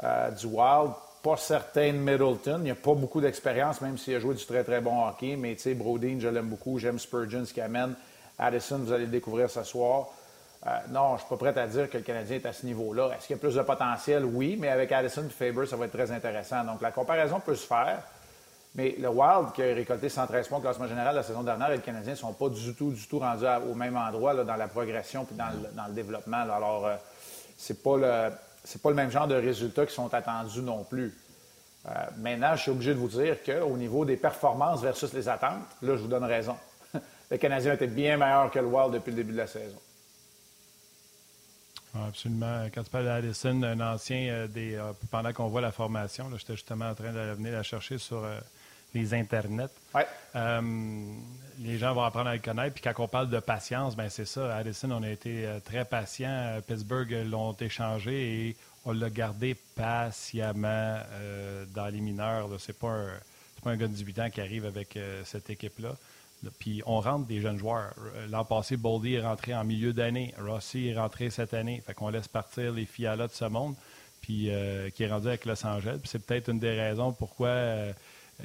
[0.03, 0.93] Euh, du Wild.
[1.23, 2.59] Pas certain de Middleton.
[2.59, 5.37] Il n'y a pas beaucoup d'expérience, même s'il a joué du très, très bon hockey.
[5.37, 6.79] Mais tu sais, Brodeen, je l'aime beaucoup.
[6.79, 7.95] J'aime Spurgeon, ce qu'il amène.
[8.39, 10.09] Addison, vous allez le découvrir ce soir.
[10.67, 12.67] Euh, non, je ne suis pas prêt à dire que le Canadien est à ce
[12.67, 13.11] niveau-là.
[13.17, 14.25] Est-ce qu'il y a plus de potentiel?
[14.25, 16.65] Oui, mais avec Addison Faber, ça va être très intéressant.
[16.65, 18.03] Donc, la comparaison peut se faire.
[18.75, 21.77] Mais le Wild, qui a récolté 113 points au classement général la saison dernière, et
[21.77, 24.67] le Canadien ne sont pas du tout, du tout rendus au même endroit dans la
[24.67, 26.39] progression et dans le, développement.
[26.39, 26.97] Alors, euh,
[27.57, 28.31] c'est pas le
[28.65, 31.15] c'est pas le même genre de résultats qui sont attendus non plus.
[31.87, 35.67] Euh, maintenant, je suis obligé de vous dire qu'au niveau des performances versus les attentes,
[35.83, 36.57] là, je vous donne raison.
[37.31, 39.77] le Canadien était bien meilleur que le Wild depuis le début de la saison.
[41.95, 42.67] absolument.
[42.75, 44.77] Quand tu parles d'Addison, un ancien euh, des.
[44.77, 48.27] Euh, pendant qu'on voit la formation, j'étais justement en train de venir la chercher sur
[48.95, 49.71] les internets.
[50.37, 50.61] Euh,
[51.59, 52.75] les gens vont apprendre à le connaître.
[52.75, 54.57] Puis quand on parle de patience, ben c'est ça.
[54.57, 56.31] Addison, on a été euh, très patient.
[56.31, 60.99] Euh, Pittsburgh l'ont échangé et on l'a gardé patiemment
[61.75, 62.49] dans les mineurs.
[62.59, 63.07] Ce n'est pas,
[63.63, 65.97] pas, un gars de 18 ans qui arrive avec cette équipe-là.
[66.59, 67.95] Puis on rentre des jeunes joueurs.
[68.29, 70.35] L'an passé, Boldy est rentré en milieu d'année.
[70.39, 71.83] Rossi est rentré cette année.
[71.87, 73.75] Fait qu'on laisse partir les Fiala de ce monde,
[74.21, 74.51] puis
[74.95, 76.01] qui est rendu avec Los Angeles.
[76.05, 77.95] c'est peut-être une des raisons pourquoi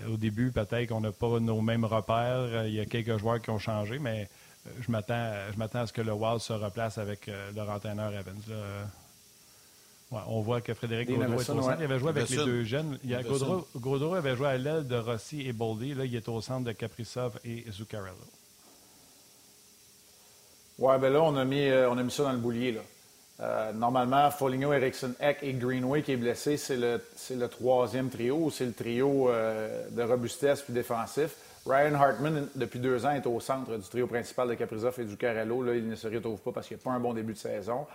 [0.07, 2.37] au début, peut-être qu'on n'a pas nos mêmes repères.
[2.37, 4.29] Euh, il y a quelques joueurs qui ont changé, mais
[4.67, 8.13] euh, je m'attends, je m'attends à ce que le Wild se replace avec leur entraîneur
[8.13, 8.87] Evans.
[10.11, 11.75] on voit que Frédéric Gaudreau est au centre.
[11.79, 12.99] Il avait joué avec les deux jeunes.
[13.03, 15.93] Il y a Gaudreau, avait joué à l'aile de Rossi et Boldy.
[15.93, 18.15] Là, il est au centre de Kaprizov et Zuccarello.
[20.79, 22.71] Oui, ben là, on a, mis, euh, on a mis ça dans le boulier.
[22.71, 22.81] Là.
[23.41, 27.01] Euh, normalement, Foligno, Erickson, Eck et Greenway qui est blessé, c'est le,
[27.35, 28.49] le, troisième trio.
[28.49, 31.35] C'est le trio euh, de robustesse puis défensif.
[31.65, 35.63] Ryan Hartman, depuis deux ans, est au centre du trio principal de Kaprizov et Zuccarello.
[35.63, 37.37] Là, il ne se retrouve pas parce qu'il n'y a pas un bon début de
[37.37, 37.85] saison.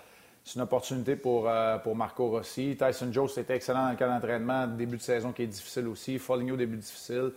[0.45, 2.77] C'est une opportunité pour, euh, pour Marco Rossi.
[2.79, 4.67] Tyson Jones était excellent dans le cas d'entraînement.
[4.67, 6.19] Début de saison qui est difficile aussi.
[6.19, 7.33] Foligno, début difficile.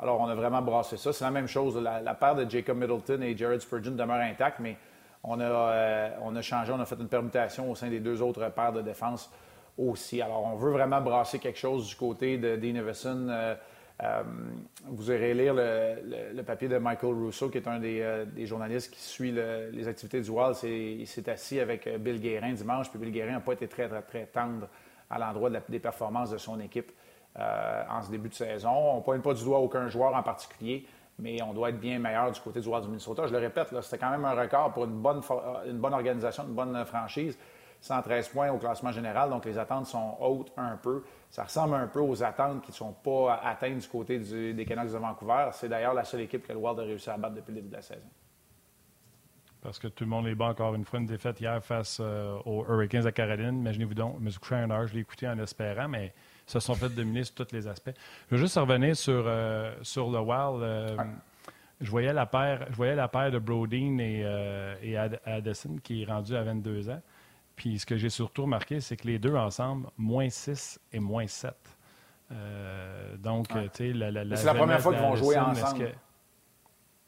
[0.00, 1.12] Alors, on a vraiment brassé ça.
[1.12, 1.76] C'est la même chose.
[1.76, 4.76] La, paire de Jacob Middleton et Jared Spurgeon demeure intacte, mais
[5.24, 8.48] on a, euh, on changé, on a fait une permutation au sein des deux autres
[8.50, 9.30] paires de défense
[9.76, 10.22] aussi.
[10.22, 13.26] Alors, on veut vraiment brasser quelque chose du côté de Dean Everson.
[13.28, 13.54] Euh,
[14.00, 14.22] euh,
[14.86, 19.32] vous irez lire le, papier de Michael Russo, qui est un des, journalistes qui suit
[19.32, 20.56] les activités du Wild.
[20.62, 24.02] Il s'est assis avec Bill Guérin dimanche, puis Bill Guérin n'a pas été très, très,
[24.02, 24.68] très tendre
[25.10, 26.92] à l'endroit des performances de son équipe
[27.36, 28.70] en ce début de saison.
[28.70, 30.86] On ne pointe pas du doigt aucun joueur en particulier,
[31.18, 33.26] mais on doit être bien meilleur du côté du Wild du Minnesota.
[33.26, 35.20] Je le répète, c'était quand même un record pour une bonne,
[35.74, 37.36] bonne organisation, une bonne franchise.
[37.80, 41.04] 113 points au classement général, donc les attentes sont hautes un peu.
[41.30, 44.92] Ça ressemble un peu aux attentes qui ne sont pas atteintes du côté des Canucks
[44.92, 45.50] de Vancouver.
[45.52, 47.68] C'est d'ailleurs la seule équipe que le Wild a réussi à battre depuis le début
[47.68, 48.08] de la saison.
[49.60, 51.00] Parce que tout le monde est bon encore une fois.
[51.00, 53.58] Une défaite hier face euh, aux Hurricanes à Caroline.
[53.58, 56.14] Imaginez-vous donc, je me une heure, je l'ai écouté en espérant, mais
[56.50, 57.94] se sont fait dominer sur tous les aspects.
[58.30, 60.62] Je veux juste revenir sur, euh, sur le Wild.
[60.62, 60.96] Euh,
[61.80, 64.24] je, voyais la paire, je voyais la paire de Brodeen et,
[64.82, 67.00] et Addison qui est rendu à 22 ans.
[67.58, 71.26] Puis ce que j'ai surtout remarqué, c'est que les deux ensemble, moins 6 et moins
[71.26, 71.52] 7.
[72.30, 75.92] Euh, donc, tu sais, la, la, C'est la première fois qu'ils vont jouer ensemble.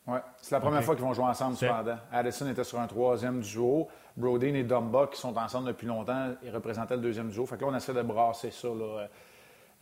[0.06, 1.98] Oui, c'est la première fois qu'ils vont jouer ensemble, cependant.
[2.10, 3.88] Addison était sur un troisième duo.
[4.16, 7.46] Brodeen et Dumba, qui sont ensemble depuis longtemps, ils représentaient le deuxième duo.
[7.46, 9.06] Fait que là, on essaie de brasser ça là,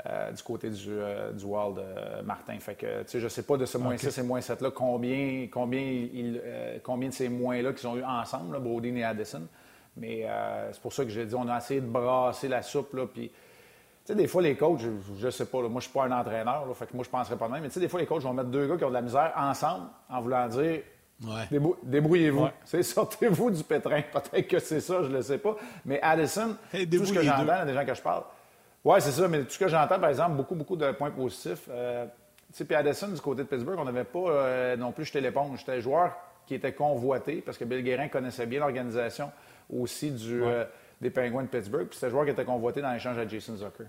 [0.06, 1.80] euh, du côté du, euh, du Wild,
[2.24, 2.58] Martin.
[2.60, 5.48] Fait que, tu sais, je sais pas de ce moins 6 et moins 7-là, combien,
[5.50, 6.40] combien, il,
[6.82, 9.42] combien de ces moins-là qu'ils ont eu ensemble, là, et Addison.
[9.96, 12.94] Mais euh, c'est pour ça que j'ai dit, on a essayé de brasser la soupe.
[12.94, 13.34] Là, puis, tu
[14.04, 16.66] sais, des fois, les coachs, je, ne sais pas, moi, je suis pas un entraîneur,
[16.66, 17.62] là, fait que moi, je penserais pas de même.
[17.62, 19.02] Mais tu sais, des fois, les coachs vont mettre deux gars qui ont de la
[19.02, 20.80] misère ensemble en voulant dire
[21.82, 22.48] débrouillez-vous.
[22.64, 24.02] C'est sortez-vous du pétrin.
[24.02, 25.56] Peut-être que c'est ça, je ne le sais pas.
[25.84, 28.22] Mais Addison, tout ce que j'entends, des gens que je parle.
[28.84, 31.68] Oui, c'est ça, mais tout ce que j'entends, par exemple, beaucoup, beaucoup de points positifs.
[31.68, 32.06] Euh,
[32.52, 35.58] puis Addison, du côté de Pittsburgh, on n'avait pas euh, non plus jeté l'éponge.
[35.58, 39.30] J'étais un joueur qui était convoité parce que Bill Guérin connaissait bien l'organisation
[39.68, 40.64] aussi du, euh,
[41.00, 41.88] des Penguins de Pittsburgh.
[41.88, 43.84] Puis c'est un joueur qui était convoité dans l'échange à Jason Zucker.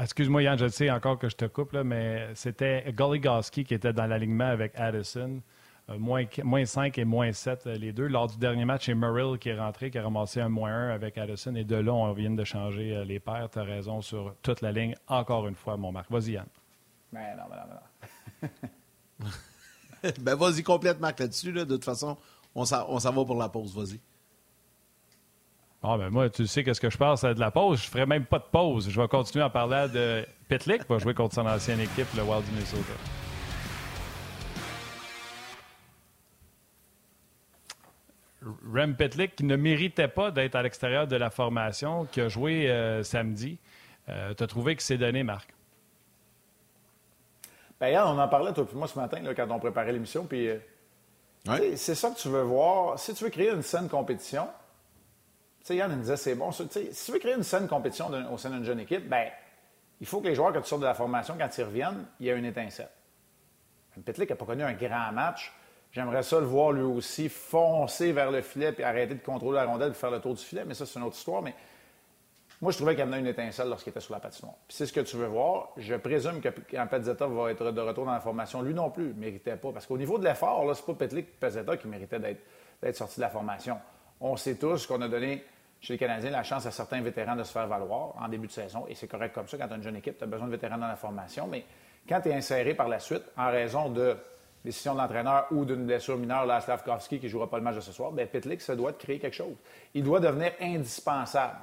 [0.00, 3.92] Excuse-moi, Yann, je sais encore que je te coupe, là, mais c'était Goligoski qui était
[3.92, 5.40] dans l'alignement avec Addison.
[5.90, 8.06] Euh, moins, moins, 5 et moins 7, euh, les deux.
[8.06, 10.90] Lors du dernier match, c'est Merrill qui est rentré, qui a ramassé un moins 1
[10.90, 11.54] avec Addison.
[11.54, 13.48] Et de là, on vient de changer les paires.
[13.50, 14.94] Tu as raison sur toute la ligne.
[15.06, 16.10] Encore une fois, mon Marc.
[16.10, 16.46] Vas-y, Yann.
[17.12, 18.48] Ben non, ben non,
[20.02, 21.52] ben ben vas-y, complète, Marc, là-dessus.
[21.52, 22.18] De toute façon,
[22.54, 23.98] on s'en va pour la pause, vas-y.
[25.82, 27.80] Ah ben moi, tu sais qu'est-ce que je pense de la pause?
[27.82, 28.90] Je ferai même pas de pause.
[28.90, 32.22] Je vais continuer à parler de Pitlick qui va jouer contre son ancienne équipe, le
[32.22, 32.94] Wild du Minnesota.
[38.72, 42.70] Rem Pitlick qui ne méritait pas d'être à l'extérieur de la formation, qui a joué
[42.70, 43.58] euh, samedi.
[44.08, 45.54] Euh, tu as trouvé que c'est donné, Marc?
[47.80, 50.24] Ben, on en parlait, toi et moi, ce matin, quand on préparait l'émission.
[50.24, 50.58] Puis euh,
[51.76, 52.98] c'est ça que tu veux voir.
[52.98, 54.48] Si tu veux créer une saine compétition,
[55.60, 56.50] tu sais, Yann me disait, c'est bon.
[56.50, 59.28] Si tu veux créer une saine compétition au sein d'une jeune équipe, ben,
[60.00, 62.26] il faut que les joueurs, quand tu sors de la formation, quand ils reviennent, il
[62.26, 62.90] y a une étincelle.
[64.04, 65.52] Petlick n'a pas connu un grand match.
[65.92, 69.64] J'aimerais ça le voir lui aussi foncer vers le filet et arrêter de contrôler la
[69.64, 71.40] rondelle et faire le tour du filet, mais ça, c'est une autre histoire.
[71.40, 71.54] Mais
[72.60, 74.56] moi, je trouvais qu'il amenait une étincelle lorsqu'il était sur la patinoire.
[74.66, 75.68] Puis c'est ce que tu veux voir.
[75.76, 79.56] Je présume que va être de retour dans la formation, lui non plus ne méritait
[79.56, 79.70] pas.
[79.72, 83.22] Parce qu'au niveau de l'effort, là, c'est pas Petlick et qui méritaient d'être sortis de
[83.22, 83.78] la formation.
[84.20, 85.44] On sait tous qu'on a donné
[85.80, 88.52] chez les Canadiens la chance à certains vétérans de se faire valoir en début de
[88.52, 88.86] saison.
[88.88, 89.56] Et c'est correct comme ça.
[89.56, 91.46] Quand tu as une jeune équipe, tu as besoin de vétérans dans la formation.
[91.46, 91.64] Mais
[92.08, 94.16] quand tu es inséré par la suite, en raison de
[94.68, 97.76] décision de l'entraîneur ou d'une blessure mineure, là, Slavkovski qui ne jouera pas le match
[97.76, 99.56] de ce soir, bien, Pitlick, ça doit créer quelque chose.
[99.94, 101.58] Il doit devenir indispensable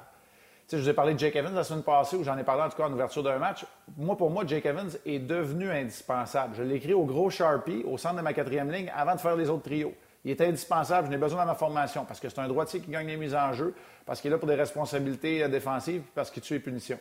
[0.72, 2.68] je vous ai parlé de Jake Evans la semaine passée, où j'en ai parlé en
[2.68, 3.64] tout cas en ouverture d'un match.
[3.96, 6.54] Moi, pour moi, Jake Evans est devenu indispensable.
[6.56, 9.36] Je l'ai écrit au gros Sharpie, au centre de ma quatrième ligne, avant de faire
[9.36, 9.94] les autres trios.
[10.24, 12.90] Il est indispensable, je n'ai besoin dans ma formation, parce que c'est un droitier qui
[12.90, 16.32] gagne les mises en jeu, parce qu'il est là pour des responsabilités euh, défensives, parce
[16.32, 16.98] qu'il tue les punitions.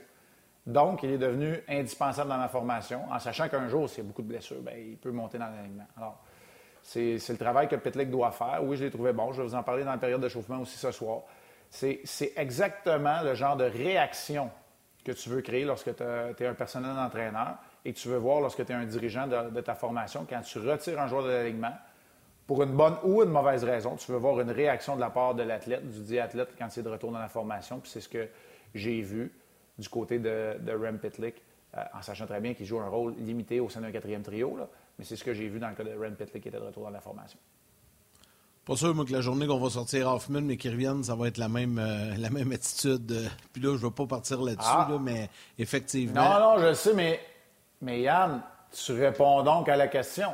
[0.65, 4.07] Donc, il est devenu indispensable dans ma formation, en sachant qu'un jour, s'il y a
[4.07, 5.85] beaucoup de blessures, bien, il peut monter dans l'alignement.
[5.95, 6.23] Alors,
[6.81, 8.59] c'est le travail que Petlick doit faire.
[8.63, 9.31] Oui, je l'ai trouvé bon.
[9.31, 11.21] Je vais vous en parler dans la période de chauffement aussi ce soir.
[11.69, 14.51] C'est exactement le genre de réaction
[15.03, 18.39] que tu veux créer lorsque tu es un personnel d'entraîneur et que tu veux voir
[18.39, 21.73] lorsque tu es un dirigeant de, ta formation, quand tu retires un joueur de l'alignement,
[22.47, 25.33] pour une bonne ou une mauvaise raison, tu veux voir une réaction de la part
[25.33, 27.79] de l'athlète, du dit athlète, quand c'est de retour dans la formation.
[27.79, 28.27] Puis c'est ce que
[28.75, 29.31] j'ai vu
[29.77, 31.41] du côté de, de Rem Pitlick,
[31.75, 34.57] euh, en sachant très bien qu'il joue un rôle limité au sein d'un quatrième trio.
[34.97, 36.63] mais c'est ce que j'ai vu dans le cas de Rem Pitlick qui était de
[36.63, 37.39] retour dans la formation.
[38.65, 41.27] Pas sûr, moi, que la journée qu'on va sortir Hoffman, mais qu'il revienne, ça va
[41.27, 43.29] être la même, euh, la même attitude.
[43.53, 44.89] Puis là, je ne veux pas partir là-dessus, ah.
[44.99, 46.23] mais effectivement.
[46.23, 47.19] Non, non, je sais, mais,
[47.81, 50.33] mais Yann, tu réponds donc à la question.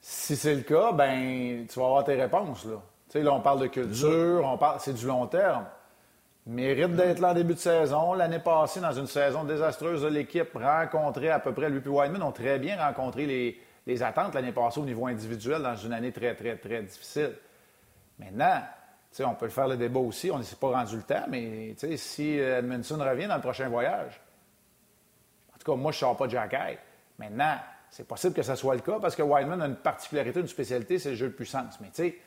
[0.00, 2.64] Si c'est le cas, ben tu vas avoir tes réponses.
[2.64, 2.76] Là,
[3.08, 5.66] tu sais, là on parle de culture, on parle, c'est du long terme.
[6.46, 8.14] Mérite d'être là en début de saison.
[8.14, 12.22] L'année passée, dans une saison désastreuse de l'équipe, rencontré à peu près, lui et Wyman
[12.22, 16.12] ont très bien rencontré les, les attentes l'année passée au niveau individuel dans une année
[16.12, 17.32] très, très, très difficile.
[18.18, 18.62] Maintenant,
[19.20, 22.38] on peut faire le débat aussi, on ne s'est pas rendu le temps, mais si
[22.38, 24.20] Edmondson revient dans le prochain voyage,
[25.54, 26.56] en tout cas, moi, je ne sors pas de Jack
[27.18, 27.56] Maintenant,
[27.90, 30.98] c'est possible que ce soit le cas parce que Wildman a une particularité, une spécialité,
[30.98, 31.78] c'est le jeu de puissance.
[31.80, 32.18] Mais tu sais,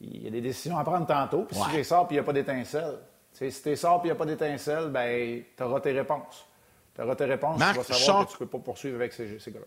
[0.00, 2.22] il y a des décisions à prendre tantôt, puis si tu sors puis il n'y
[2.22, 2.98] a pas d'étincelle,
[3.38, 6.46] si tu sors puis il n'y a pas d'étincelle, ben tu auras tes réponses.
[6.94, 9.38] Tu auras tes réponses, tu vas savoir que tu ne peux pas poursuivre avec ces,
[9.38, 9.66] ces gars-là.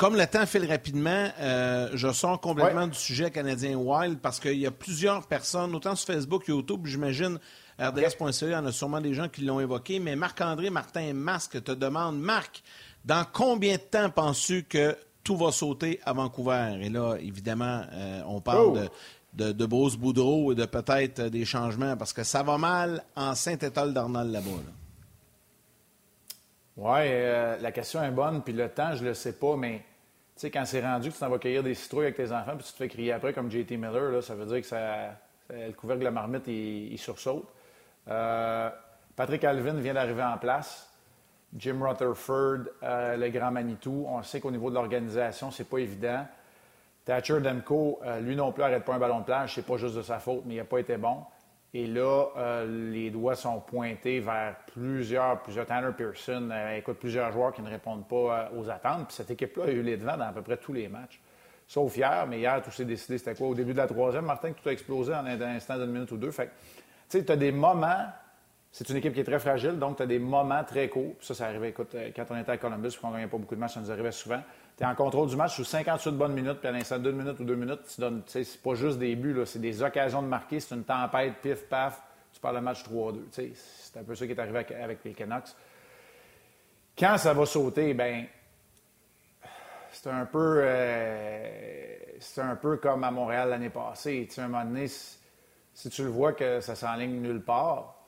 [0.00, 4.56] Comme le temps file rapidement, euh, je sors complètement du sujet canadien Wild parce qu'il
[4.56, 7.38] y a plusieurs personnes, autant sur Facebook, YouTube, j'imagine,
[7.78, 11.62] RDS.ca, il y en a sûrement des gens qui l'ont évoqué, mais Marc-André Martin Masque
[11.62, 12.62] te demande, Marc,
[13.04, 16.78] dans combien de temps penses-tu que tout va sauter à Vancouver?
[16.80, 18.78] Et là, évidemment, euh, on parle oh!
[18.78, 18.88] de,
[19.34, 23.94] de, Bruce Boudreau et de peut-être des changements parce que ça va mal en Saint-Étoile
[23.94, 24.50] d'Arnold là-bas.
[26.76, 29.78] Oui, euh, la question est bonne, puis le temps, je le sais pas, mais
[30.34, 32.56] tu sais, quand c'est rendu que tu t'en vas cueillir des citrouilles avec tes enfants,
[32.56, 35.10] puis tu te fais crier après comme JT Miller, là, ça veut dire que ça,
[35.50, 37.46] le couvercle de la marmite, il, sursaute.
[38.08, 38.70] Euh,
[39.16, 40.90] Patrick Alvin vient d'arriver en place.
[41.56, 44.06] Jim Rutherford, euh, le grand Manitou.
[44.08, 46.26] On sait qu'au niveau de l'organisation, c'est pas évident.
[47.04, 49.54] Thatcher Demko, euh, lui non plus, arrête pas un ballon de plage.
[49.54, 51.18] C'est pas juste de sa faute, mais il n'a pas été bon.
[51.72, 57.30] Et là, euh, les doigts sont pointés vers plusieurs, plusieurs Tanner Pearson, euh, écoute, plusieurs
[57.30, 59.06] joueurs qui ne répondent pas aux attentes.
[59.06, 61.20] Puis cette équipe-là a eu les devants dans à peu près tous les matchs.
[61.66, 63.46] Sauf hier, mais hier, tout s'est décidé, c'était quoi?
[63.46, 66.16] Au début de la troisième, Martin, tout a explosé en un instant d'une minute ou
[66.16, 66.32] deux.
[66.32, 66.50] Fait
[67.08, 68.06] tu sais, tu as des moments,
[68.72, 71.14] c'est une équipe qui est très fragile, donc tu as des moments très courts.
[71.20, 73.60] ça, ça arrivait, écoute, quand on était à Columbus, qu'on ne gagnait pas beaucoup de
[73.60, 74.42] matchs, ça nous arrivait souvent
[74.80, 77.38] tu es en contrôle du match sous 58 bonnes minutes, puis à l'instant 2 minutes
[77.38, 78.22] ou 2 minutes, tu donnes.
[78.26, 82.00] C'est pas juste des buts, c'est des occasions de marquer, c'est une tempête, pif, paf,
[82.32, 83.18] tu parles le match 3-2.
[83.30, 85.50] C'est un peu ça qui est arrivé avec, les Canucks.
[86.98, 88.24] Quand ça va sauter, ben
[89.92, 94.24] c'est un peu euh, c'est un peu comme à Montréal l'année passée.
[94.30, 97.99] Tu sais, à un moment donné, si tu le vois que ça s'enligne nulle part,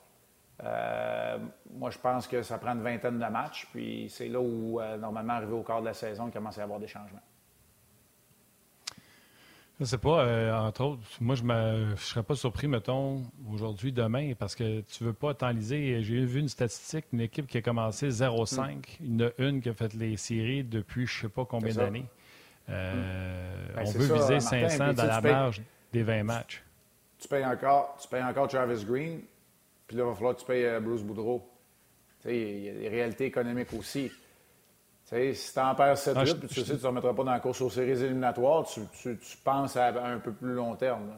[0.65, 1.39] euh,
[1.75, 4.97] moi, je pense que ça prend une vingtaine de matchs, puis c'est là où, euh,
[4.97, 7.23] normalement, arrivé au quart de la saison, il commence à y avoir des changements.
[9.79, 13.91] Je ne sais pas, euh, entre autres, moi, je ne serais pas surpris, mettons, aujourd'hui,
[13.91, 16.01] demain, parce que tu ne veux pas t'enliser.
[16.03, 19.23] J'ai vu une statistique, une équipe qui a commencé 0-5, mm.
[19.23, 22.07] a une qui a fait les séries depuis je ne sais pas combien d'années.
[22.69, 22.73] Mm.
[22.73, 25.63] Ben, on veut viser 500 dans la marge
[25.93, 26.63] des 20 matchs.
[27.19, 29.23] Tu payes encore, tu payes encore Travis Green,
[29.93, 31.47] puis là, il va falloir que tu payes euh, Bruce Boudreau.
[32.25, 34.11] Il y a des réalités économiques aussi.
[35.05, 37.25] si tu en perds 7 8 puis tu sais que tu ne te remettras pas
[37.25, 41.11] dans la course aux séries éliminatoires, tu, tu, penses à un peu plus long terme.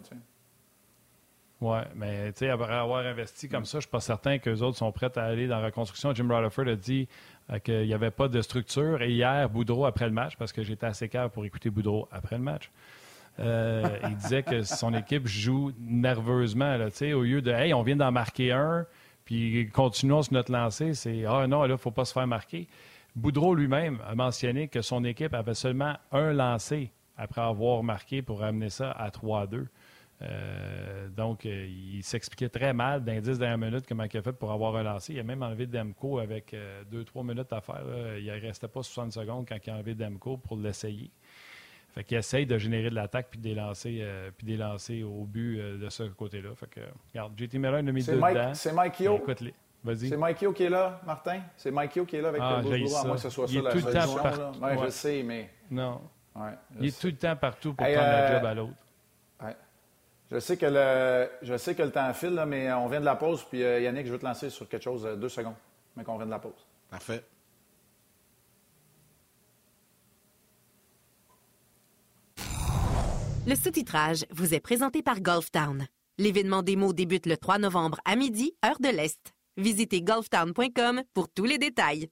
[1.60, 4.90] oui, mais après avoir investi comme ça, je ne suis pas certain qu'eux autres sont
[4.90, 6.12] prêts à aller dans la reconstruction.
[6.12, 7.06] Jim Rutherford a dit
[7.50, 9.00] euh, qu'il n'y avait pas de structure.
[9.02, 12.38] Et hier, Boudreau, après le match, parce que j'étais assez calme pour écouter Boudreau après
[12.38, 12.72] le match,
[13.40, 16.76] euh, il disait que son équipe joue nerveusement.
[16.76, 18.86] Au lieu de Hey, on vient d'en marquer un,
[19.24, 22.26] puis continuons sur notre lancée, c'est Ah non, là, il ne faut pas se faire
[22.26, 22.68] marquer.
[23.16, 28.42] Boudreau lui-même a mentionné que son équipe avait seulement un lancé après avoir marqué pour
[28.42, 29.66] amener ça à 3-2.
[30.22, 34.52] Euh, donc, euh, il s'expliquait très mal 10 dernières minutes comment il a fait pour
[34.52, 35.12] avoir un lancé.
[35.12, 36.54] Il a même enlevé Demko avec
[36.90, 37.84] 2-3 minutes à faire.
[38.18, 41.10] Il ne restait pas 60 secondes quand il a enlevé Demko pour l'essayer.
[41.94, 45.24] Fait qu'il essaye de générer de l'attaque puis de les lancer, euh, puis lancer au
[45.24, 46.50] but euh, de ce côté-là.
[46.56, 46.80] Fait que,
[47.12, 48.52] regarde, JT Miller a mis deux dedans.
[48.52, 49.24] C'est Mike Yo?
[49.84, 50.08] Vas-y.
[50.08, 51.40] C'est Mike Yo qui est là, Martin?
[51.56, 53.46] C'est Mike Yo qui est là avec ah, le Bruce à moins que ce soit
[53.48, 54.60] il ça est tout le temps partout.
[54.60, 55.50] Ouais, Je sais, mais...
[55.70, 56.00] Non.
[56.34, 58.72] Ouais, il est tout le temps partout pour prendre un job à l'autre.
[59.40, 59.56] Ouais.
[60.32, 63.04] Je sais, que le, je sais que le temps file, là, mais on vient de
[63.04, 63.44] la pause.
[63.44, 65.54] Puis euh, Yannick, je veux te lancer sur quelque chose, deux secondes,
[65.96, 66.66] mais qu'on vient de la pause.
[66.90, 67.22] Parfait.
[73.46, 75.86] Le sous-titrage vous est présenté par Golftown.
[76.16, 79.34] L'événement démo débute le 3 novembre à midi, heure de l'Est.
[79.58, 82.08] Visitez golftown.com pour tous les détails.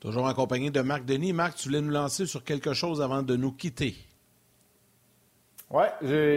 [0.00, 1.32] Toujours accompagné de Marc Denis.
[1.32, 3.94] Marc, tu voulais nous lancer sur quelque chose avant de nous quitter.
[5.70, 5.86] Oui,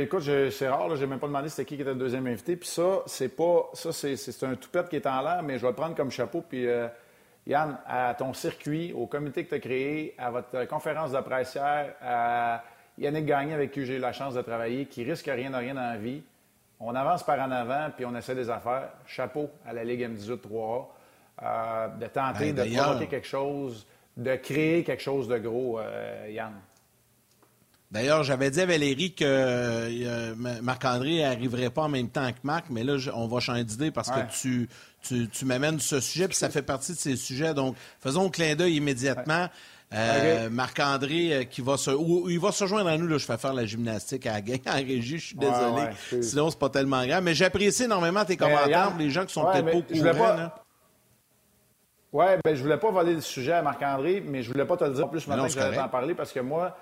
[0.03, 2.55] écoute, c'est rare, j'ai même pas demandé c'était qui qui était le deuxième invité.
[2.55, 3.69] Puis ça, c'est pas.
[3.73, 6.41] Ça, c'est un toupette qui est en l'air, mais je vais le prendre comme chapeau.
[6.47, 6.87] Puis euh,
[7.47, 11.57] Yann, à ton circuit, au comité que tu as créé, à votre conférence de presse
[11.57, 12.63] à
[12.97, 15.73] Yannick Gagné avec qui j'ai eu la chance de travailler, qui risque rien de rien
[15.73, 16.21] dans la vie.
[16.79, 18.89] On avance par en avant, puis on essaie des affaires.
[19.05, 20.85] Chapeau à la Ligue M18 3A.
[21.39, 26.53] Euh, de tenter de provoquer quelque chose, de créer quelque chose de gros, euh, Yann.
[27.89, 32.65] D'ailleurs, j'avais dit à Valérie que euh, Marc-André n'arriverait pas en même temps que Marc,
[32.69, 34.67] mais là, on va changer d'idée parce que tu,
[35.01, 37.53] tu, m'amènes ce sujet, puis ça fait partie de ces sujets.
[37.53, 39.47] Donc, faisons un clin d'œil immédiatement.
[40.51, 41.91] Marc-André qui va se.
[42.29, 44.39] il va se rejoindre à nous, là, je fais faire la gymnastique à la
[44.73, 45.87] en régie, je suis désolé.
[46.21, 47.23] Sinon, c'est pas tellement grave.
[47.23, 50.51] Mais j'apprécie énormément tes commentaires, les gens qui sont peut-être pas au courant.
[52.13, 54.85] Oui, ben je voulais pas voler le sujet à Marc-André, mais je voulais pas te
[54.85, 56.75] le dire plus ce matin que j'allais t'en parler parce que moi,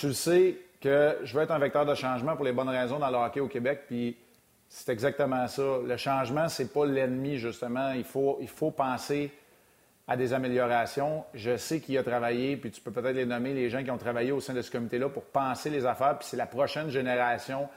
[0.00, 2.98] tu le sais que je veux être un vecteur de changement pour les bonnes raisons
[2.98, 4.16] dans le hockey au Québec, puis
[4.66, 5.62] c'est exactement ça.
[5.86, 7.92] Le changement, c'est pas l'ennemi, justement.
[7.92, 9.30] Il faut, il faut penser
[10.08, 11.24] à des améliorations.
[11.34, 13.98] Je sais qu'il a travaillé, puis tu peux peut-être les nommer, les gens qui ont
[13.98, 17.68] travaillé au sein de ce comité-là pour penser les affaires, puis c'est la prochaine génération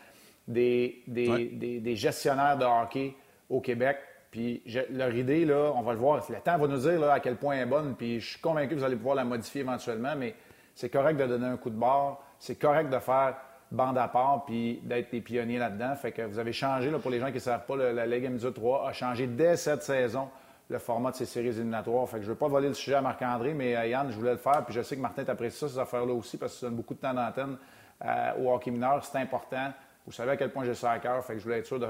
[0.47, 1.49] des, des,
[1.81, 3.15] des gestionnaires de hockey
[3.49, 3.97] au Québec.
[4.31, 7.35] Puis leur idée, là, on va le voir, le temps va nous dire à quel
[7.35, 10.15] point elle est bonne, puis je suis convaincu que vous allez pouvoir la modifier éventuellement,
[10.15, 10.33] mais
[10.75, 13.35] c'est correct de donner un coup de barre, c'est correct de faire
[13.71, 15.95] bande à part, puis d'être les pionniers là-dedans.
[15.95, 18.25] Fait que vous avez changé, là, pour les gens qui ne savent pas, la Ligue
[18.25, 20.29] m 3 a changé dès cette saison
[20.69, 22.07] le format de ces séries éliminatoires.
[22.07, 24.15] Fait que je ne veux pas voler le sujet à Marc-André, mais à Yann, je
[24.15, 26.59] voulais le faire, puis je sais que Martin t'apprécie ça, ces affaires-là aussi, parce que
[26.59, 27.57] ça donne beaucoup de temps d'antenne
[28.05, 29.03] euh, au hockey mineur.
[29.03, 29.71] C'est important.
[30.05, 31.79] Vous savez à quel point j'ai ça à cœur, fait que je voulais être sûr
[31.79, 31.87] de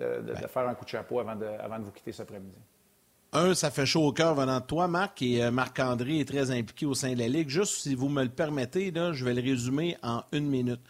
[0.00, 2.56] de, faire un coup de chapeau avant de, avant de vous quitter cet après-midi.
[3.32, 6.50] Un, ça fait chaud au cœur venant de toi, Marc, et euh, Marc-André est très
[6.50, 7.48] impliqué au sein de la Ligue.
[7.48, 10.80] Juste si vous me le permettez, je vais le résumer en une minute.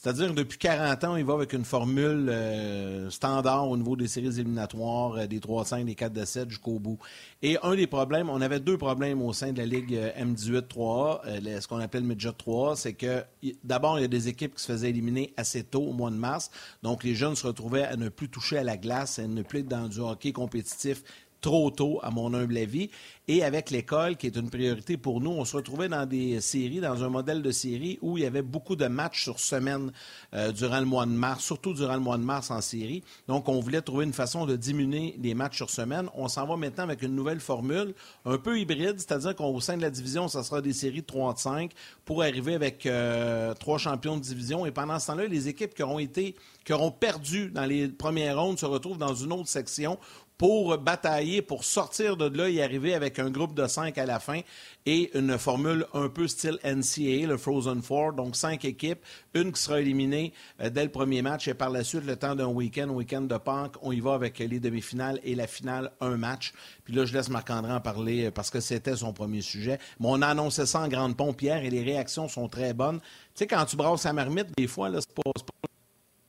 [0.00, 4.38] C'est-à-dire depuis 40 ans, il va avec une formule euh, standard au niveau des séries
[4.38, 7.00] éliminatoires, euh, des 3-5, des 4-7 jusqu'au bout.
[7.42, 11.60] Et un des problèmes, on avait deux problèmes au sein de la Ligue euh, M18-3A,
[11.60, 13.24] ce qu'on appelle le Midget 3A, c'est que
[13.64, 16.16] d'abord, il y a des équipes qui se faisaient éliminer assez tôt, au mois de
[16.16, 16.52] mars.
[16.84, 19.60] Donc, les jeunes se retrouvaient à ne plus toucher à la glace, à ne plus
[19.60, 21.02] être dans du hockey compétitif
[21.40, 22.90] trop tôt, à mon humble avis.
[23.30, 26.80] Et avec l'école, qui est une priorité pour nous, on se retrouvait dans des séries,
[26.80, 29.92] dans un modèle de série où il y avait beaucoup de matchs sur semaine
[30.32, 33.02] euh, durant le mois de mars, surtout durant le mois de mars en série.
[33.28, 36.08] Donc, on voulait trouver une façon de diminuer les matchs sur semaine.
[36.14, 39.82] On s'en va maintenant avec une nouvelle formule, un peu hybride, c'est-à-dire qu'au sein de
[39.82, 41.72] la division, ça sera des séries de 3 de 5
[42.06, 44.64] pour arriver avec euh, trois champions de division.
[44.64, 48.40] Et pendant ce temps-là, les équipes qui auront été, qui auront perdu dans les premières
[48.40, 49.98] rondes se retrouvent dans une autre section
[50.38, 54.20] pour batailler, pour sortir de là et arriver avec un groupe de cinq à la
[54.20, 54.40] fin
[54.86, 59.00] et une formule un peu style NCAA, le Frozen Four, donc cinq équipes,
[59.34, 62.36] une qui sera éliminée euh, dès le premier match et par la suite, le temps
[62.36, 66.16] d'un week-end, week-end de Pâques, on y va avec les demi-finales et la finale, un
[66.16, 66.52] match.
[66.84, 69.78] Puis là, je laisse Marc-André en parler euh, parce que c'était son premier sujet.
[69.98, 73.00] Mais on a annoncé ça en grande pompière et les réactions sont très bonnes.
[73.00, 75.32] Tu sais, quand tu brasses la marmite, des fois, là, pas,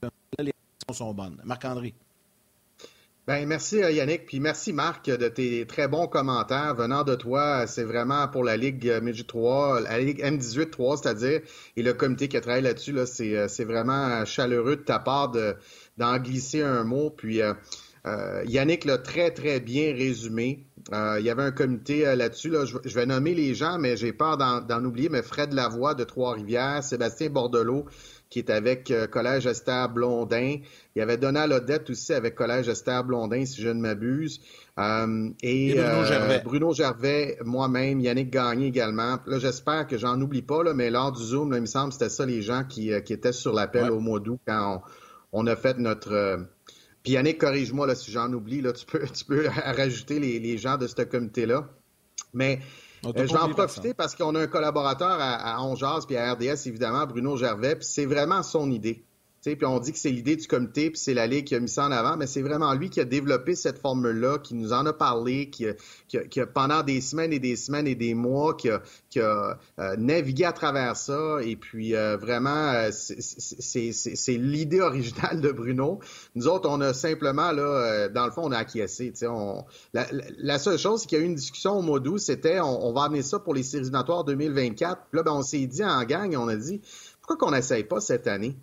[0.01, 0.09] pas...
[0.39, 1.39] les réactions sont bonnes.
[1.43, 1.93] Marc-André.
[3.29, 7.67] Ben, merci euh, Yannick, puis merci Marc de tes très bons commentaires venant de toi.
[7.67, 8.91] C'est vraiment pour la Ligue
[9.27, 11.41] 3, la Ligue M18 3, c'est-à-dire,
[11.77, 14.97] et le comité qui a travaillé là-dessus, là, c'est, euh, c'est vraiment chaleureux de ta
[14.97, 15.55] part de,
[15.99, 17.11] d'en glisser un mot.
[17.11, 17.53] Puis euh,
[18.47, 20.65] Yannick l'a très, très bien résumé.
[20.91, 22.49] il y avait un comité là-dessus.
[22.49, 22.65] Là.
[22.65, 25.07] Je, vais nommer les gens, mais j'ai peur d'en oublier.
[25.09, 27.85] Mais Fred Lavoie de Trois-Rivières, Sébastien Bordelot,
[28.29, 30.57] qui est avec euh, Collège Esther Blondin.
[30.95, 34.39] Il y avait Donald Odette aussi avec Collège Esther Blondin, si je ne m'abuse.
[34.77, 36.41] Euh, et, Bruno, euh, Gervais.
[36.43, 39.17] Bruno Gervais, moi-même, Yannick Gagné également.
[39.25, 41.93] Là, j'espère que j'en oublie pas, là, mais lors du Zoom, il me semble que
[41.93, 44.83] c'était ça les gens qui, qui étaient sur l'appel au mois d'août quand
[45.31, 46.47] on, a fait notre...
[47.01, 50.57] Puis Yannick, corrige-moi là, si j'en oublie, là, tu peux, tu peux rajouter les, les
[50.57, 51.67] gens de ce comité-là.
[52.33, 56.17] Mais euh, je vais en profiter parce qu'on a un collaborateur à, à Ongeaz puis
[56.17, 59.05] à RDS, évidemment, Bruno Gervais, puis c'est vraiment son idée.
[59.43, 61.85] Puis on dit que c'est l'idée du comité, puis c'est la qui a mis ça
[61.85, 64.93] en avant, mais c'est vraiment lui qui a développé cette formule-là, qui nous en a
[64.93, 68.81] parlé, qui a, pendant des semaines et des semaines et des mois, qui a,
[69.79, 71.37] euh, navigué à travers ça.
[71.43, 75.99] Et puis euh, vraiment, euh, c'est l'idée originale de Bruno.
[76.35, 79.13] Nous autres, on a simplement, là, dans le fond, on a acquiescé.
[79.23, 79.63] On,
[79.93, 82.59] la, la, seule chose, c'est qu'il y a eu une discussion au mois d'août, c'était
[82.59, 85.07] on, va amener ça pour les séries 2024.
[85.09, 86.81] Puis là, ben, on s'est dit en gang, on a dit
[87.21, 88.57] pourquoi qu'on n'essaye pas cette année?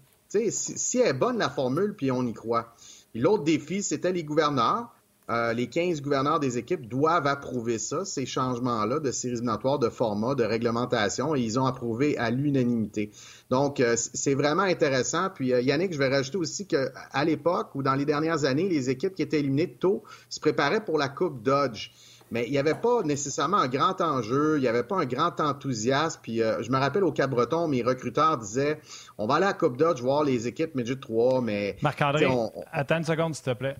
[0.51, 2.74] Si, elle est bonne, la formule, puis on y croit.
[3.14, 4.93] L'autre défi, c'était les gouverneurs.
[5.28, 9.89] Euh, les 15 gouverneurs des équipes doivent approuver ça, ces changements-là de séries éliminatoires, de
[9.89, 13.11] format, de réglementation, et ils ont approuvé à l'unanimité.
[13.51, 15.30] Donc, euh, c'est vraiment intéressant.
[15.34, 18.89] Puis, euh, Yannick, je vais rajouter aussi qu'à l'époque ou dans les dernières années, les
[18.89, 21.91] équipes qui étaient éliminées tôt se préparaient pour la Coupe Dodge
[22.31, 25.39] mais il n'y avait pas nécessairement un grand enjeu, il n'y avait pas un grand
[25.41, 26.20] enthousiasme.
[26.22, 28.81] Puis euh, je me rappelle au Cap-Breton, mes recruteurs disaient
[29.18, 31.77] on va aller à Coupe Dodge voir les équipes Midget 3, mais.
[31.83, 32.27] Marc-André,
[32.72, 33.77] attends une seconde, s'il te plaît.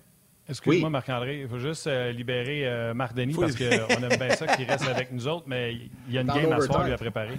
[0.49, 4.47] Excuse-moi, Marc-André, il faut juste euh, libérer euh, Marc Denis parce qu'on aime bien ça
[4.47, 6.97] qu'il reste avec nous autres, mais il y a une game à soir lui à
[6.97, 7.37] préparer.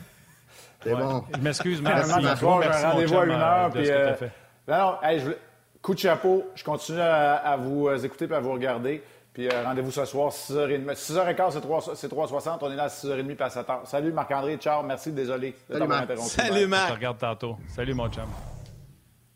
[0.85, 1.25] C'est bon.
[1.35, 2.13] Je m'excuse, merci.
[2.21, 3.71] J'ai un rendez-vous à une heure.
[3.71, 3.89] Puis,
[4.69, 4.99] non,
[5.81, 9.03] coup de chapeau, je continue à, à vous écouter et à vous regarder.
[9.39, 10.85] Puis euh, rendez-vous ce soir, 6h30.
[10.97, 12.59] 6h15, c'est 3h60.
[12.61, 13.87] On est là à 6h30 puis à 7h.
[13.87, 14.83] Salut Marc-André, ciao.
[14.83, 16.29] Merci, désolé de t'avoir interrompu.
[16.29, 16.89] Salut Marc.
[16.89, 17.57] Je te regarde tantôt.
[17.69, 18.25] Salut mon chum.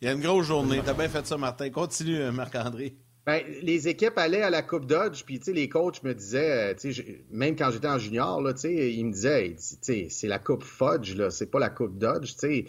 [0.01, 0.83] Il y a une grosse journée.
[0.85, 1.71] T'as bien fait ça, Martin.
[1.71, 2.97] Continue, euh, Marc-André.
[3.25, 6.93] Ben, les équipes allaient à la Coupe Dodge, puis les coachs me disaient, euh,
[7.31, 11.47] même quand j'étais en junior, là, ils me disaient, c'est la Coupe Fudge, là, c'est
[11.47, 12.35] pas la Coupe Dodge.
[12.37, 12.65] sais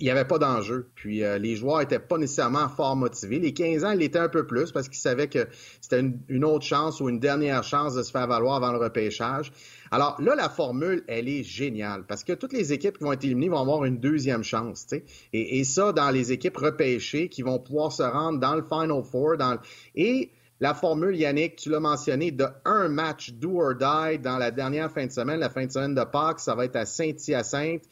[0.00, 0.88] il n'y avait pas d'enjeu.
[0.94, 3.38] Puis euh, les joueurs n'étaient pas nécessairement fort motivés.
[3.38, 5.46] Les 15 ans, ils l'étaient un peu plus parce qu'ils savaient que
[5.80, 9.52] c'était une, autre chance ou une dernière chance de se faire valoir avant le repêchage.
[9.90, 13.24] Alors là, la formule, elle est géniale parce que toutes les équipes qui vont être
[13.24, 14.86] éliminées vont avoir une deuxième chance.
[15.32, 19.36] Et, ça, dans les équipes repêchées qui vont pouvoir se rendre dans le Final Four.
[19.94, 20.30] Et
[20.60, 24.90] la formule, Yannick, tu l'as mentionné, de un match do or die dans la dernière
[24.90, 27.82] fin de semaine, la fin de semaine de Pâques, ça va être à Saint-Hyacinthe.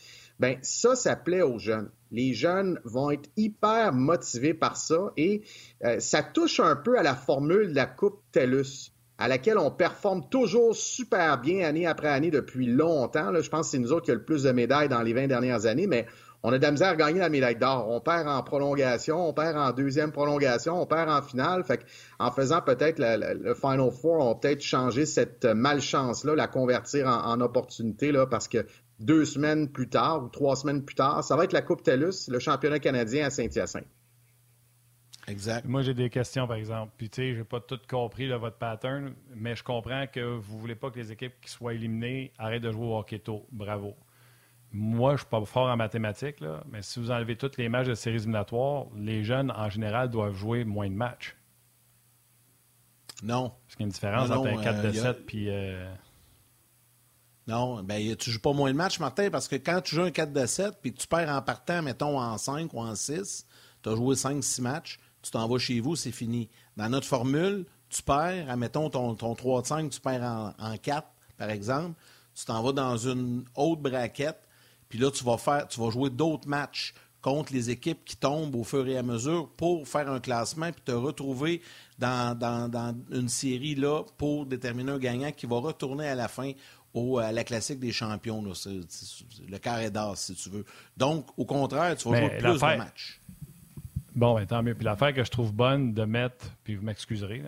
[0.42, 1.88] Ben ça, ça plaît aux jeunes.
[2.10, 5.42] Les jeunes vont être hyper motivés par ça et
[5.84, 9.70] euh, ça touche un peu à la formule de la Coupe TELUS à laquelle on
[9.70, 13.32] performe toujours super bien année après année depuis longtemps.
[13.40, 15.28] Je pense que c'est nous autres qui avons le plus de médailles dans les 20
[15.28, 16.06] dernières années, mais
[16.42, 17.88] on a de la misère à gagner la médaille d'or.
[17.88, 21.62] On perd en prolongation, on perd en deuxième prolongation, on perd en finale.
[21.62, 21.86] Fait
[22.18, 27.40] en faisant peut-être le, Final Four, on peut-être changer cette malchance-là, la convertir en, en
[27.40, 28.66] opportunité, là, parce que
[29.02, 32.28] deux semaines plus tard ou trois semaines plus tard, ça va être la Coupe TELUS,
[32.28, 33.86] le championnat canadien à Saint-Hyacinthe.
[35.28, 35.66] Exact.
[35.66, 36.92] Moi, j'ai des questions, par exemple.
[36.96, 40.74] Puis, tu sais, j'ai pas tout compris votre pattern, mais je comprends que vous voulez
[40.74, 43.46] pas que les équipes qui soient éliminées arrêtent de jouer au hockey tôt.
[43.52, 43.94] Bravo.
[44.72, 47.88] Moi, je suis pas fort en mathématiques, là, mais si vous enlevez tous les matchs
[47.88, 51.36] de séries éliminatoires, les jeunes, en général, doivent jouer moins de matchs.
[53.22, 53.50] Non.
[53.50, 55.48] Parce qu'il y a une différence entre un 4 de 7 puis.
[55.48, 55.94] Euh,
[57.46, 60.10] non, ben tu joues pas moins de matchs, Martin, parce que quand tu joues un
[60.10, 63.46] 4 de 7 puis tu perds en partant, mettons, en 5 ou en 6,
[63.82, 66.48] tu as joué 5-6 matchs, tu t'en vas chez vous, c'est fini.
[66.76, 71.06] Dans notre formule, tu perds, admettons ton, ton 3 5, tu perds en, en 4,
[71.36, 71.98] par exemple,
[72.34, 74.40] tu t'en vas dans une autre braquette,
[74.88, 78.56] puis là, tu vas faire, tu vas jouer d'autres matchs contre les équipes qui tombent
[78.56, 81.62] au fur et à mesure pour faire un classement puis te retrouver
[81.98, 86.26] dans, dans, dans une série là pour déterminer un gagnant qui va retourner à la
[86.26, 86.50] fin
[86.94, 90.64] au, à la classique des champions, le carré d'as, si tu veux.
[90.96, 93.20] Donc, au contraire, tu vas jouer plus de matchs.
[94.14, 94.74] Bon, ben, tant mieux.
[94.74, 97.42] Puis l'affaire que je trouve bonne de mettre, puis vous m'excuserez,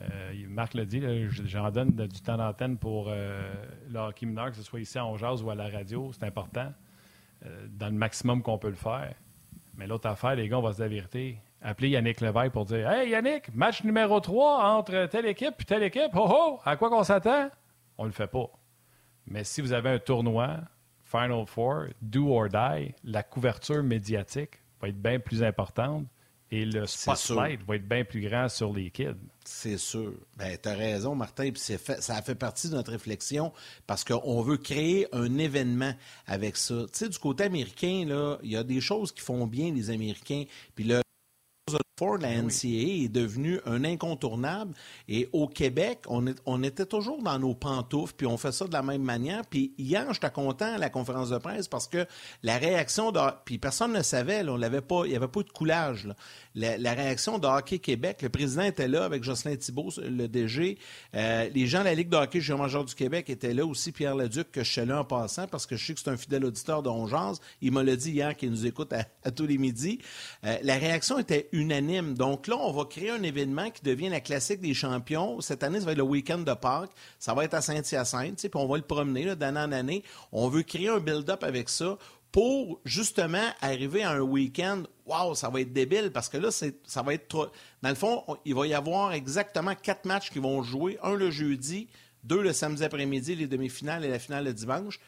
[0.00, 1.02] euh, Marc l'a dit,
[1.46, 3.52] j'en donne du temps d'antenne pour euh,
[3.90, 6.72] le hockey mineur, que ce soit ici en jazz ou à la radio, c'est important,
[7.44, 9.14] euh, dans le maximum qu'on peut le faire.
[9.76, 11.38] Mais l'autre affaire, les gars, on va se dire la vérité.
[11.60, 15.82] Appelez Yannick Leveille pour dire Hey Yannick, match numéro 3 entre telle équipe et telle
[15.82, 17.48] équipe, oh oh, à quoi qu'on s'attend?
[17.98, 18.50] On ne le fait pas.
[19.26, 20.60] Mais si vous avez un tournoi,
[21.04, 26.06] Final Four, do or die, la couverture médiatique va être bien plus importante
[26.50, 29.16] et le spotlight va être bien plus grand sur les kids.
[29.44, 30.12] C'est sûr.
[30.36, 31.50] Ben, tu as raison, Martin.
[31.50, 33.52] Puis fait, ça a fait partie de notre réflexion
[33.86, 35.92] parce qu'on veut créer un événement
[36.26, 36.84] avec ça.
[36.92, 38.06] Tu sais, du côté américain,
[38.42, 40.44] il y a des choses qui font bien les Américains.
[40.74, 41.00] Puis le
[41.96, 44.74] Ford, la NCAA est devenue un incontournable.
[45.06, 48.66] Et au Québec, on, est, on était toujours dans nos pantoufles, puis on fait ça
[48.66, 49.42] de la même manière.
[49.46, 52.04] Puis hier, j'étais content à la conférence de presse parce que
[52.42, 53.20] la réaction de...
[53.44, 56.06] Puis personne ne savait, là, on l'avait pas, il n'y avait pas de coulage.
[56.06, 56.16] Là.
[56.56, 60.78] La, réaction de Hockey Québec, le président était là avec Jocelyn Thibault, le DG.
[61.14, 63.92] Euh, les gens de la Ligue de hockey junior major du Québec étaient là aussi,
[63.92, 66.16] Pierre Leduc, que je suis là en passant parce que je sais que c'est un
[66.16, 67.40] fidèle auditeur de Ongeance.
[67.60, 70.00] Il m'a le dit hier qu'il nous écoute à, tous les midis.
[70.44, 71.83] Euh, la réaction était unanime
[72.14, 75.40] donc là, on va créer un événement qui devient la classique des champions.
[75.40, 76.90] Cette année, ça va être le week-end de Pâques.
[77.18, 80.02] Ça va être à Saint-Hyacinthe, puis on va le promener d'année en année.
[80.32, 81.96] On veut créer un build-up avec ça
[82.32, 87.02] pour justement arriver à un week-end, wow, ça va être débile parce que là, ça
[87.02, 87.46] va être trop.
[87.80, 91.30] Dans le fond, il va y avoir exactement quatre matchs qui vont jouer, un le
[91.30, 91.86] jeudi,
[92.24, 94.98] deux le samedi après-midi, les demi-finales et la finale le dimanche.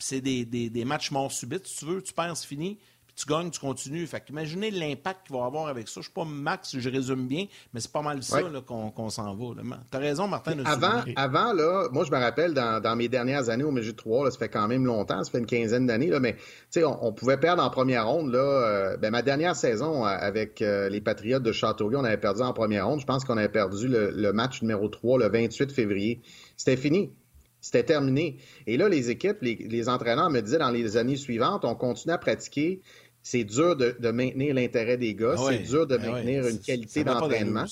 [0.00, 2.80] c'est des, des, matchs morts subites, si tu veux, tu perds, c'est fini
[3.22, 4.06] tu gagnes, tu continues.
[4.06, 5.94] Fait imaginez l'impact qu'il va avoir avec ça.
[5.94, 9.34] Je ne suis pas max, je résume bien, mais c'est pas mal ça qu'on s'en
[9.34, 9.62] va.
[9.90, 10.58] Tu as raison, Martin.
[10.64, 14.38] Avant, avant là, moi, je me rappelle dans, mes dernières années au Major 3, ça
[14.38, 16.36] fait quand même longtemps, ça fait une quinzaine d'années, mais
[16.76, 18.32] on, on pouvait perdre en première ronde.
[18.32, 22.16] Là, euh, ben, ma dernière saison euh, avec euh, les Patriotes de Châteauguay, on avait
[22.16, 23.00] perdu en première ronde.
[23.00, 26.22] Je pense qu'on avait perdu le, match numéro 3 le 28 février.
[26.56, 27.12] C'était fini.
[27.60, 28.38] C'était terminé.
[28.66, 32.12] Et là, les équipes, les, les, entraîneurs me disaient dans les années suivantes, on continue
[32.12, 32.80] à pratiquer
[33.22, 37.04] c'est dur de, maintenir l'intérêt des gars, ah c'est dur de ah maintenir une qualité
[37.04, 37.66] d'entraînement.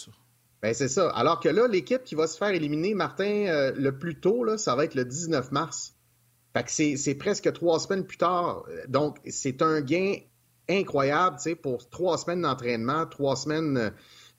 [0.63, 1.09] Ben, c'est ça.
[1.11, 4.59] Alors que là, l'équipe qui va se faire éliminer, Martin, euh, le plus tôt, là,
[4.59, 5.95] ça va être le 19 mars.
[6.53, 8.65] Fait que c'est presque trois semaines plus tard.
[8.89, 10.17] Donc, c'est un gain
[10.69, 13.77] incroyable, tu sais, pour trois semaines d'entraînement, trois semaines.
[13.77, 13.91] Euh,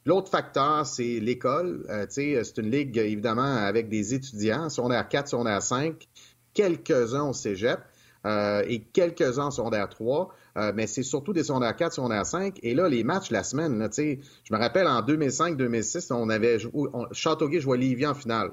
[0.05, 1.85] l'autre facteur, c'est l'école.
[1.89, 4.69] Euh, tu sais, c'est une ligue, évidemment, avec des étudiants.
[4.69, 6.07] Si on est à 4, si on est à 5,
[6.53, 7.79] quelques-uns au cégep
[8.23, 10.31] et quelques-uns au secondaire 3.
[10.57, 12.59] Euh, mais c'est surtout des secondaires 4, secondaires 5.
[12.63, 16.71] Et là, les matchs la semaine, là, je me rappelle en 2005-2006, on avait joué,
[16.93, 18.51] on, Châteauguay jouait Lévis en finale.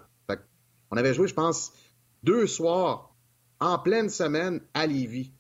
[0.90, 1.72] on avait joué, je pense,
[2.22, 3.14] deux soirs
[3.61, 5.32] en pleine semaine à Lévis.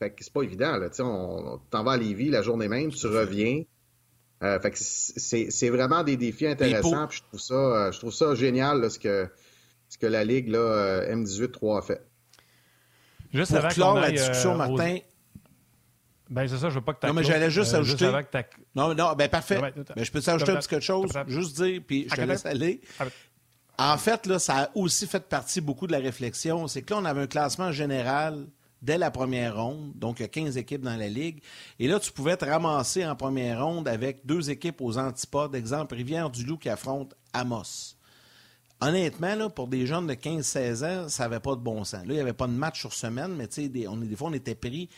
[0.00, 0.88] Fait que c'est pas évident, là.
[0.98, 3.62] On, t'en vas à Lévis la journée même, tu reviens.
[4.42, 7.08] Euh, fait que c'est vraiment des défis intéressants.
[7.08, 9.28] je trouve ça, euh, je trouve ça génial ce, que,
[9.88, 12.02] ce que la Ligue là, M18-3 a fait.
[13.32, 14.98] Juste Pour clore la discussion, Martin,
[16.30, 18.10] ben, c'est ça, je veux pas que tu Non, mais j'allais juste euh, ajouter.
[18.74, 19.60] non, non, ben, parfait.
[19.96, 22.80] Mais je peux t'ajouter un petit quelque chose, juste dire, puis je te laisse aller.
[23.76, 26.68] En fait, là, ça a aussi fait partie beaucoup de la réflexion.
[26.68, 28.46] C'est que là, on avait un classement général
[28.82, 31.42] dès la première ronde, donc il y a 15 équipes dans la ligue.
[31.78, 35.54] Et là, tu pouvais te ramasser en première ronde avec deux équipes aux antipodes.
[35.54, 37.96] Exemple, Rivière-du-Loup qui affronte Amos.
[38.80, 42.00] Honnêtement, là, pour des jeunes de 15-16 ans, ça n'avait pas de bon sens.
[42.00, 44.34] Là, il n'y avait pas de match sur semaine, mais des, on, des fois, on
[44.34, 44.90] était pris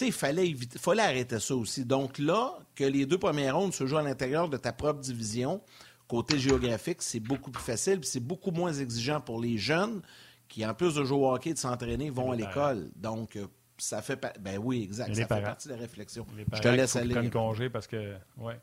[0.00, 1.84] il fallait, fallait arrêter ça aussi.
[1.84, 5.60] Donc là, que les deux premières rondes se jouent à l'intérieur de ta propre division,
[6.08, 10.02] côté géographique, c'est beaucoup plus facile, c'est beaucoup moins exigeant pour les jeunes
[10.48, 12.90] qui, en plus de jouer au hockey et de s'entraîner, vont à l'école.
[12.96, 13.46] Donc, euh,
[13.78, 14.20] ça fait...
[14.40, 15.14] Ben oui, exact.
[15.14, 16.26] Ça fait partie de la réflexion.
[16.52, 17.14] je te laisse aller.
[17.14, 18.14] Comme congé parce que...
[18.36, 18.60] Ouais.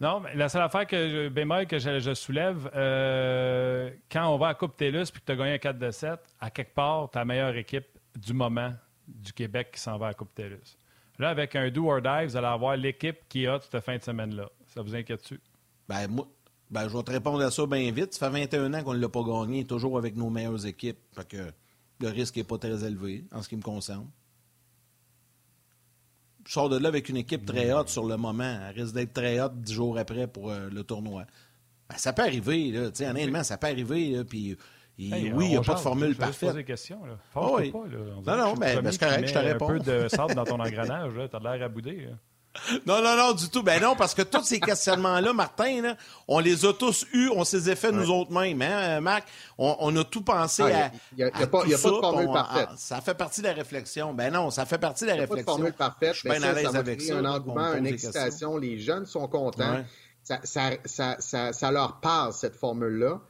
[0.00, 4.54] Non, mais la seule affaire que bémol que je, soulève, euh, quand on va à
[4.54, 7.24] Coupe TELUS puis que tu as gagné un 4 de 7, à quelque part, ta
[7.24, 8.72] meilleure équipe du moment
[9.06, 10.76] du Québec qui s'en va à Coupe TELUS.
[11.18, 14.02] Là, avec un do or die, vous allez avoir l'équipe qui a cette fin de
[14.02, 14.50] semaine-là.
[14.66, 15.40] Ça vous inquiète-tu?
[15.88, 16.26] Ben, moi,
[16.70, 18.14] ben, je vais te répondre à ça bien vite.
[18.14, 20.98] Ça fait 21 ans qu'on ne l'a pas gagné, toujours avec nos meilleures équipes.
[21.28, 21.52] Que
[22.00, 24.08] le risque n'est pas très élevé en ce qui me concerne.
[26.46, 28.58] Je sors de là avec une équipe très haute sur le moment.
[28.68, 31.24] Elle risque d'être très haute dix jours après pour euh, le tournoi.
[31.88, 32.90] Ben, ça peut arriver, là.
[33.10, 34.24] honnêtement, ça peut arriver.
[34.98, 36.50] Oui, il n'y a pas de formule parfaite.
[36.50, 37.04] Je des questions.
[37.04, 37.14] Là.
[37.34, 37.70] Ah oui.
[37.70, 38.36] pas, là.
[38.36, 39.70] non, non, mais c'est correct, je te réponds.
[39.70, 42.08] un peu de sable dans ton engrenage, tu as l'air à bouder.
[42.86, 43.62] Non, non, non, du tout.
[43.62, 45.96] Ben non, parce que tous ces questionnements-là, Martin, là,
[46.28, 49.26] on les a tous eus, on s'est les fait nous autres mêmes, hein, Marc?
[49.56, 50.90] On, a tout pensé ah, à.
[51.16, 52.68] Il n'y a, a, pas, de formule parfaite.
[52.76, 54.12] ça fait partie de la réflexion.
[54.12, 55.56] Ben non, ça fait partie de la réflexion.
[55.56, 56.14] Il n'y a pas de formule parfaite.
[56.14, 57.16] Je suis bien à l'aise avec ça.
[57.16, 58.56] un engouement, une excitation.
[58.58, 59.84] Les jeunes sont contents.
[60.22, 63.20] Ça, ça, ça, ça, leur passe, cette formule-là.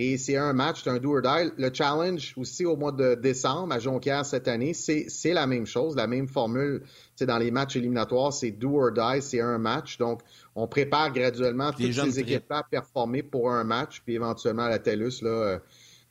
[0.00, 1.50] Et c'est un match, c'est un do or die.
[1.58, 5.96] Le challenge aussi au mois de décembre à Jonquière cette année, c'est la même chose,
[5.96, 6.84] la même formule.
[7.16, 9.98] C'est dans les matchs éliminatoires, c'est do or die, c'est un match.
[9.98, 10.20] Donc,
[10.54, 14.78] on prépare graduellement toutes ces équipes-là à performer pour un match, puis éventuellement à la
[14.78, 15.58] TELUS, là, euh,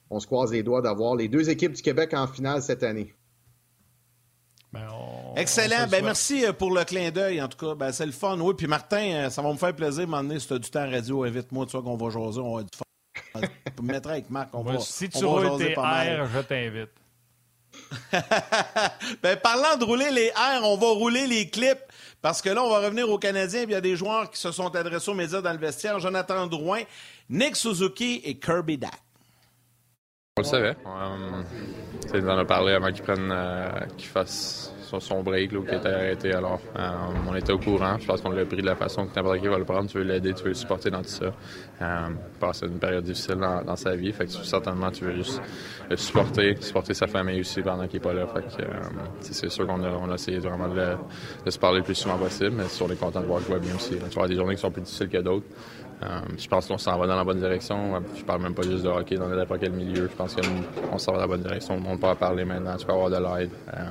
[0.09, 3.15] on se croise les doigts d'avoir les deux équipes du Québec en finale cette année.
[4.73, 4.85] Ben,
[5.38, 5.88] Excellent.
[5.89, 7.73] Ben, merci euh, pour le clin d'œil, en tout cas.
[7.73, 8.38] Ben, c'est le fun.
[8.38, 10.81] Oui, puis Martin, euh, ça va me faire plaisir, m'emmener si tu as du temps
[10.81, 12.83] à radio, invite-moi, tu vois qu'on va jaser, on va du fun.
[13.36, 14.49] Je me mettre avec Marc.
[14.53, 16.89] On va, si tu roules tes airs, je t'invite.
[19.24, 21.84] ben, parlant de rouler les airs, on va rouler les clips
[22.22, 23.63] Parce que là, on va revenir aux Canadiens.
[23.63, 25.99] Il y a des joueurs qui se sont adressés aux médias dans le vestiaire.
[25.99, 26.82] Jonathan Drouin,
[27.30, 28.99] Nick Suzuki et Kirby Dack.
[30.38, 30.75] On le savait.
[30.85, 31.43] Euh,
[32.13, 35.89] on en a parlé avant qu'ils prennent, euh, qu'ils fassent son, break là, qui était
[35.89, 36.33] arrêté.
[36.33, 36.89] Alors, euh,
[37.27, 37.97] on était au courant.
[37.99, 39.89] Je pense qu'on l'a pris de la façon que n'importe qui va le prendre.
[39.89, 41.31] Tu veux l'aider, tu veux le supporter dans tout ça.
[41.81, 42.09] Euh,
[42.39, 44.11] passer une période difficile dans, sa vie.
[44.13, 45.41] Fait que certainement, tu veux juste
[45.89, 48.27] le supporter, supporter sa famille aussi pendant qu'il n'est pas là.
[48.27, 48.65] Fait que euh,
[49.19, 52.51] c'est sûr qu'on a, on a essayé vraiment de, se parler le plus souvent possible,
[52.51, 53.91] mais on est content de voir qu'il va bien aussi.
[53.91, 55.45] Tu vas avoir des journées qui sont plus difficiles que d'autres.
[56.03, 58.01] Euh, je pense qu'on s'en va dans la bonne direction.
[58.15, 60.07] Je parle même pas juste de hockey dans n'importe quel milieu.
[60.07, 61.81] Je pense qu'on s'en va dans la bonne direction.
[61.85, 62.77] On peut en parler maintenant.
[62.77, 63.51] Tu peux avoir de l'aide.
[63.73, 63.83] Euh,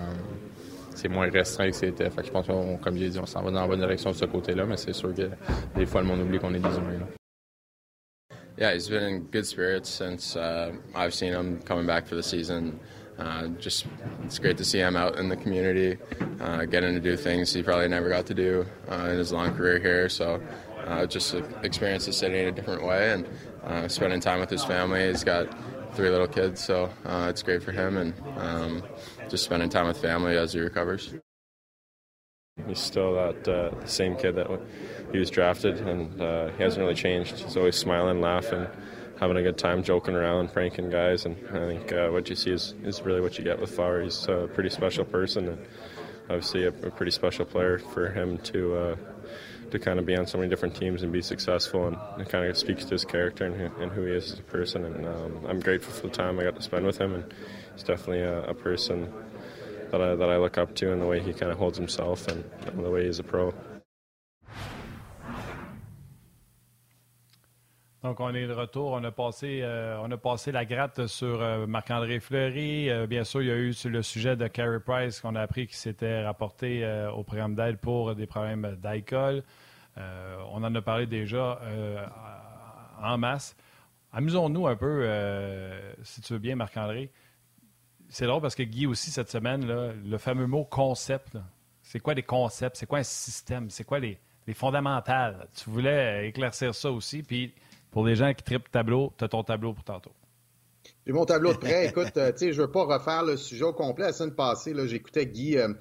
[0.95, 2.09] c'est moins restreint que c'était.
[2.09, 4.17] Que je pense qu'on, comme j'ai dit, on s'en va dans la bonne direction de
[4.17, 5.29] ce côté-là, mais c'est sûr que
[5.75, 6.99] des fois, le monde oublie qu'on est des humains.
[7.01, 7.07] Là.
[8.59, 12.23] Yeah, he's been in good spirits since uh, I've seen him coming back for the
[12.23, 12.81] season.
[13.19, 13.87] Uh, just
[14.25, 15.99] it's great to see him out in the community,
[16.41, 19.55] uh, getting to do things he probably never got to do uh, in his long
[19.55, 20.09] career here.
[20.09, 20.41] So
[20.87, 23.29] uh, just experience the city in a different way and
[23.65, 25.09] uh, spending time with his family.
[25.09, 25.49] He's got
[25.95, 28.83] three little kids, so uh, it's great for him and um,
[29.29, 31.15] just spending time with family as he recovers.
[32.67, 34.47] He's still that uh, same kid that
[35.13, 37.39] he was drafted, and uh, he hasn't really changed.
[37.39, 38.67] He's always smiling, laughing,
[39.21, 42.53] having a good time, joking around, pranking guys, and I think uh, what you see
[42.53, 44.03] is, is really what you get with Flower.
[44.03, 45.67] He's a pretty special person, and
[46.31, 48.97] obviously a, a pretty special player for him to uh,
[49.71, 52.49] to kind of be on so many different teams and be successful, and it kind
[52.49, 54.85] of speaks to his character and who, and who he is as a person.
[54.85, 57.35] And um, I'm grateful for the time I got to spend with him, and
[57.75, 59.13] he's definitely a, a person
[59.91, 62.29] that I, that I look up to in the way he kind of holds himself
[62.29, 63.55] and, and the way he's a pro.
[68.07, 68.93] Donc, on est de retour.
[68.93, 70.07] On a passé, euh,
[70.53, 72.89] la gratte sur euh, Marc-André Fleury.
[72.89, 75.67] Euh, bien sûr, il y a eu le sujet de Carey Price qu'on a appris
[75.67, 79.43] qu'il s'était rapporté au programme d'aide pour des problèmes d'alcool.
[79.97, 81.61] On en a parlé déjà
[83.03, 83.57] en masse.
[84.13, 85.05] Amusons-nous un peu,
[86.05, 87.11] si tu veux bien, Marc-André.
[88.09, 91.39] C'est drôle parce que Guy aussi, cette semaine, là, le fameux mot concept,
[91.83, 92.77] c'est quoi des concepts?
[92.77, 93.69] C'est quoi un système?
[93.69, 95.49] C'est quoi les, les fondamentales?
[95.57, 97.25] Tu voulais éclaircir ça aussi.
[97.25, 97.53] Puis
[97.97, 100.13] pour les gens qui tripent tableau, tu as ton tableau pour tantôt.
[101.07, 101.87] J'ai mon tableau de prêt.
[101.87, 104.05] Écoute, euh, tu sais, je veux pas refaire le sujet au complet.
[104.05, 105.73] La semaine passée, j'écoutais Guy, euh,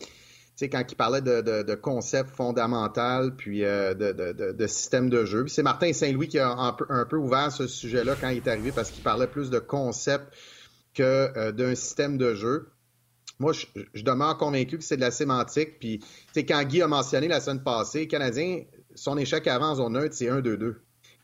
[0.62, 4.14] quand il parlait de, de, concepts fondamentaux, puis euh, de,
[4.54, 5.46] de, système de jeu.
[5.48, 8.48] c'est Martin Saint-Louis qui a un peu, un peu, ouvert ce sujet-là quand il est
[8.48, 10.34] arrivé parce qu'il parlait plus de concepts
[10.94, 12.70] que d'un système de jeu.
[13.40, 15.80] Moi, je, demeure convaincu que c'est de la sémantique.
[15.82, 16.00] Puis,
[16.48, 18.62] quand Guy a mentionné la semaine passée, Canadien,
[18.96, 20.76] son échec avant en zone neutre, c'est 1-2-2.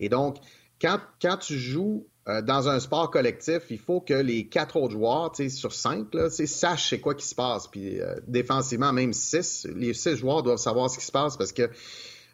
[0.01, 0.37] Et donc,
[0.81, 5.31] quand, tu joues euh, dans un sport collectif, il faut que les quatre autres joueurs,
[5.49, 7.67] sur cinq, là, sachent c'est quoi qui se passe.
[7.67, 11.51] Puis euh, défensivement, même six, les six joueurs doivent savoir ce qui se passe parce
[11.51, 11.69] que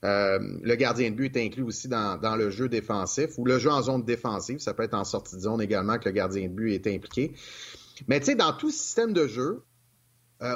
[0.05, 3.69] euh, le gardien de but est inclus aussi dans, le jeu défensif ou le jeu
[3.69, 4.59] en zone défensive.
[4.59, 7.33] Ça peut être en sortie de zone également que le gardien de but est impliqué.
[8.07, 9.63] Mais tu sais, dans tout système de jeu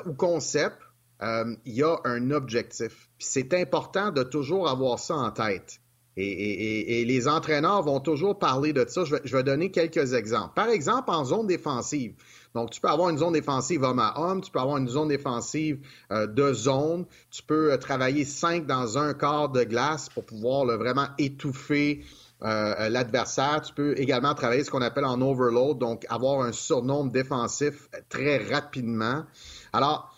[0.05, 0.77] ou concept,
[1.21, 3.09] il y a un objectif.
[3.17, 5.80] Puis c'est important de toujours avoir ça en tête.
[6.17, 9.03] Et, les entraîneurs vont toujours parler de ça.
[9.05, 10.53] Je vais, donner quelques exemples.
[10.55, 12.13] Par exemple, en zone défensive.
[12.53, 15.07] Donc, tu peux avoir une zone défensive homme à homme, tu peux avoir une zone
[15.07, 15.79] défensive
[16.11, 20.65] euh, de zone, tu peux euh, travailler cinq dans un quart de glace pour pouvoir
[20.65, 22.03] vraiment étouffer
[22.43, 23.61] euh, l'adversaire.
[23.61, 28.37] Tu peux également travailler ce qu'on appelle en overload, donc avoir un surnombre défensif très
[28.37, 29.23] rapidement.
[29.71, 30.10] Alors,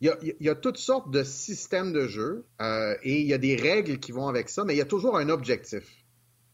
[0.00, 3.54] il y, a, toutes sortes de systèmes de jeu euh, et il y a des
[3.54, 5.84] règles qui vont avec ça, mais il y a toujours un objectif.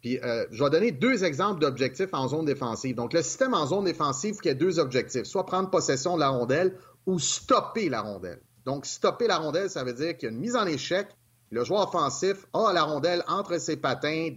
[0.01, 2.97] Puis, euh, je vais donner deux exemples d'objectifs en zone défensive.
[2.97, 6.21] Donc, le système en zone défensive, il y a deux objectifs, soit prendre possession de
[6.21, 6.77] la rondelle
[7.07, 8.41] ou stopper la rondelle.
[8.65, 11.07] Donc, stopper la rondelle, ça veut dire qu'il y a une mise en échec.
[11.51, 14.31] Le joueur offensif a la rondelle entre ses patins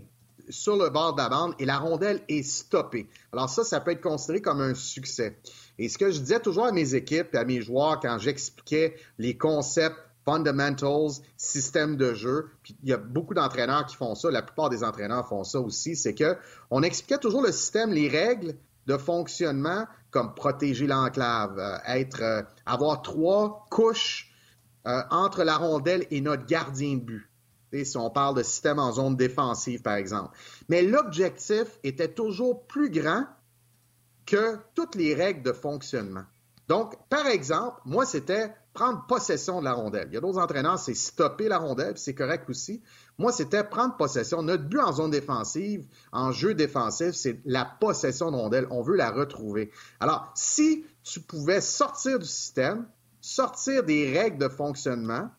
[0.50, 3.08] sur le bord de la bande et la rondelle est stoppée.
[3.32, 5.40] Alors ça, ça peut être considéré comme un succès.
[5.78, 9.38] Et ce que je disais toujours à mes équipes à mes joueurs quand j'expliquais les
[9.38, 14.42] concepts fundamentals, système de jeu, puis il y a beaucoup d'entraîneurs qui font ça, la
[14.42, 16.38] plupart des entraîneurs font ça aussi, c'est que
[16.70, 22.42] on expliquait toujours le système, les règles de fonctionnement comme protéger l'enclave, euh, être euh,
[22.66, 24.32] avoir trois couches
[24.88, 27.29] euh, entre la rondelle et notre gardien de but.
[27.72, 30.36] Si on parle de système en zone défensive, par exemple.
[30.70, 33.26] Mais l'objectif était toujours plus grand
[34.26, 36.24] que toutes les règles de fonctionnement.
[36.68, 40.08] Donc, par exemple, moi, c'était prendre possession de la rondelle.
[40.12, 42.84] Il y a d'autres entraîneurs, c'est stopper la rondelle, c'est correct aussi.
[43.18, 44.44] Moi, c'était prendre possession.
[44.44, 48.68] Notre but en zone défensive, en jeu défensif, c'est la possession de rondelle.
[48.70, 49.72] On veut la retrouver.
[50.00, 52.88] Alors, si tu pouvais sortir du système,
[53.20, 55.32] sortir des règles de fonctionnement,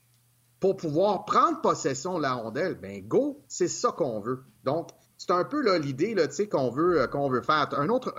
[0.61, 4.44] pour pouvoir prendre possession de la rondelle, ben go, c'est ça qu'on veut.
[4.64, 6.14] Donc, c'est un peu l'idée
[6.50, 7.68] qu'on veut, qu'on veut faire.
[7.72, 8.14] Un autre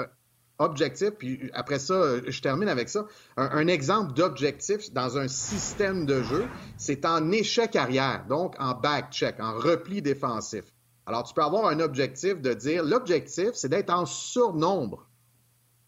[0.57, 3.05] objectif, puis après ça, je termine avec ça.
[3.37, 9.11] Un, exemple d'objectif dans un système de jeu, c'est en échec arrière, donc en back
[9.11, 10.65] check, en repli défensif.
[11.05, 15.07] Alors, tu peux avoir un objectif de dire, l'objectif, c'est d'être en surnombre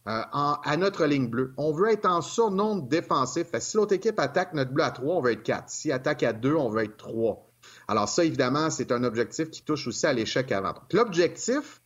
[0.05, 1.53] euh, à notre ligne bleue.
[1.55, 3.47] On veut être en surnombre défensif.
[3.59, 5.69] si l'autre équipe attaque notre bleu à 3, on veut être 4.
[5.69, 7.49] Si attaque à 2, on veut être 3.
[7.87, 10.73] Alors ça, évidemment, c'est un objectif qui touche aussi à l'échec avant.
[10.91, 11.81] L'objectif,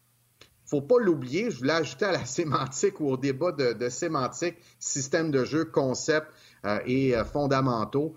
[0.65, 5.29] faut pas l'oublier, je voulais ajouter à la sémantique ou au débat de, sémantique, système
[5.29, 6.25] de jeu, concept
[6.65, 8.15] euh, et euh, fondamentaux,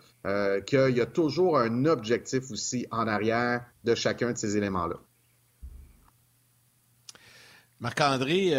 [0.67, 4.97] qu'il y a toujours un objectif aussi en arrière de chacun de ces éléments-là.
[7.81, 8.53] Marc-André,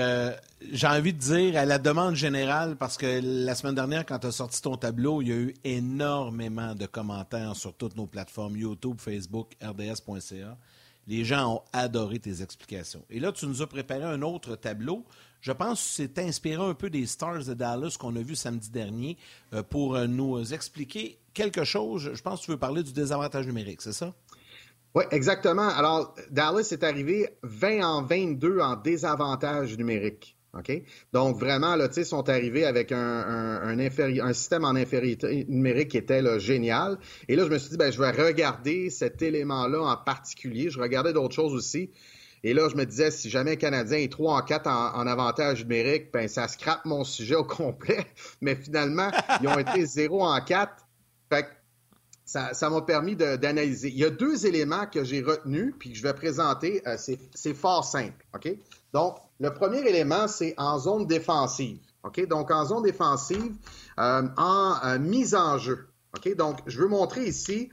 [0.72, 4.28] j'ai envie de dire à la demande générale, parce que la semaine dernière, quand tu
[4.28, 8.58] as sorti ton tableau, il y a eu énormément de commentaires sur toutes nos plateformes
[8.58, 10.58] YouTube, Facebook, RDS.ca.
[11.08, 13.04] Les gens ont adoré tes explications.
[13.10, 15.06] Et là, tu nous as préparé un autre tableau.
[15.42, 18.70] Je pense que c'est inspiré un peu des Stars de Dallas qu'on a vu samedi
[18.70, 19.18] dernier
[19.54, 22.12] euh, pour euh, nous expliquer quelque chose.
[22.14, 24.14] Je pense que tu veux parler du désavantage numérique, c'est ça?
[24.94, 25.70] Oui, exactement.
[25.70, 30.38] Alors, Dallas est arrivé 20 en 22 en désavantage numérique.
[30.54, 30.84] OK?
[31.14, 35.98] Donc, vraiment, là, ils sont arrivés avec un, un, un, système en infériorité numérique qui
[35.98, 36.98] était génial.
[37.30, 40.70] Et là, je me suis dit, ben, je vais regarder cet élément-là en particulier.
[40.70, 41.92] Je regardais d'autres choses aussi.
[42.44, 45.64] Et là, je me disais, si jamais un Canadien est 3 en 4 en, avantage
[45.64, 48.06] numérique, ben, ça scrape mon sujet au complet.
[48.42, 49.12] Mais finalement,
[49.42, 50.74] ils ont été 0 en 4.
[51.30, 51.50] Fait que
[52.32, 53.90] ça m'a permis d'analyser.
[53.90, 56.82] Il y a deux éléments que j'ai retenus, puis que je vais présenter.
[56.88, 58.26] Euh, c'est fort simple.
[58.34, 58.50] OK?
[58.94, 61.80] Donc, le premier élément, c'est en zone défensive.
[62.04, 62.26] OK?
[62.28, 63.56] Donc, en zone défensive,
[64.00, 65.88] euh, en euh, mise en jeu.
[66.16, 66.36] OK?
[66.36, 67.70] Donc, je veux montrer ici.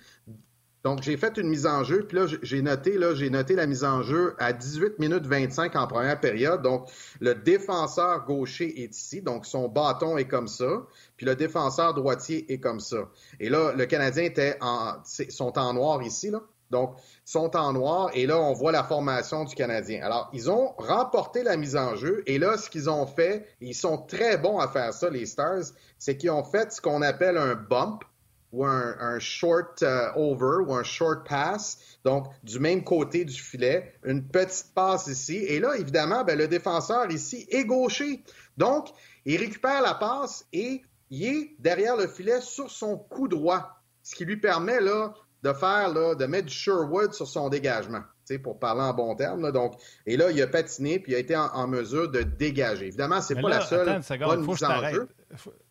[0.85, 3.67] Donc, j'ai fait une mise en jeu, puis là, j'ai noté, là, j'ai noté la
[3.67, 6.63] mise en jeu à 18 minutes 25 en première période.
[6.63, 6.89] Donc,
[7.21, 12.53] le défenseur gaucher est ici, donc son bâton est comme ça, puis le défenseur droitier
[12.53, 13.09] est comme ça.
[13.41, 16.43] Et là, le Canadien était en, sont en noir ici, là.
[16.71, 20.03] Donc, sont en noir et là, on voit la formation du Canadien.
[20.03, 23.75] Alors, ils ont remporté la mise en jeu et là, ce qu'ils ont fait, ils
[23.75, 27.39] sont très bons à faire ça, les Stars, c'est qu'ils ont fait ce qu'on appelle
[27.39, 28.05] un bump
[28.53, 33.95] ou un, short euh, over ou un short pass, donc du même côté du filet,
[34.05, 35.37] une petite passe ici.
[35.37, 38.23] Et là, évidemment, ben, le défenseur ici est gaucher.
[38.57, 38.89] Donc,
[39.25, 44.15] il récupère la passe et il est derrière le filet sur son coup droit, ce
[44.15, 48.03] qui lui permet là de faire, là, de mettre du Sherwood sur son dégagement,
[48.43, 49.53] pour parler en bon terme.
[49.53, 49.75] donc,
[50.05, 52.87] et là, il a patiné puis il a été en, mesure de dégager.
[52.87, 55.09] Évidemment, c'est pas la seule attends bonne mise en jeu.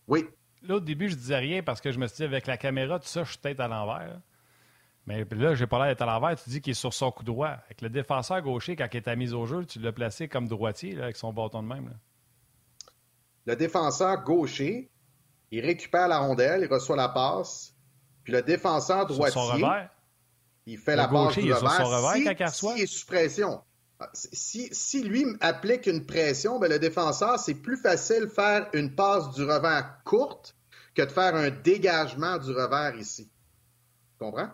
[0.07, 0.25] Oui.
[0.63, 2.99] Là, au début, je disais rien parce que je me suis dit, avec la caméra,
[2.99, 4.19] tout ça, je suis peut-être à l'envers.
[5.05, 6.35] Mais là, j'ai pas l'air d'être à l'envers.
[6.41, 7.47] Tu dis qu'il est sur son coup droit.
[7.65, 10.47] Avec le défenseur gaucher, quand il est à mise au jeu, tu l'as placé comme
[10.47, 11.97] droitier, avec son bâton de même.
[13.45, 14.91] Le défenseur gaucher,
[15.51, 17.73] il récupère la rondelle, il reçoit la passe,
[18.23, 19.53] puis le défenseur droitier,
[20.65, 22.49] il fait la passe du revers.
[22.49, 23.61] si, il est sous pression.
[24.13, 29.33] Si, lui applique une pression, ben le défenseur, c'est plus facile de faire une passe
[29.33, 30.55] du revers courte
[30.93, 33.31] que de faire un dégagement du revers ici.
[34.11, 34.49] Tu comprends?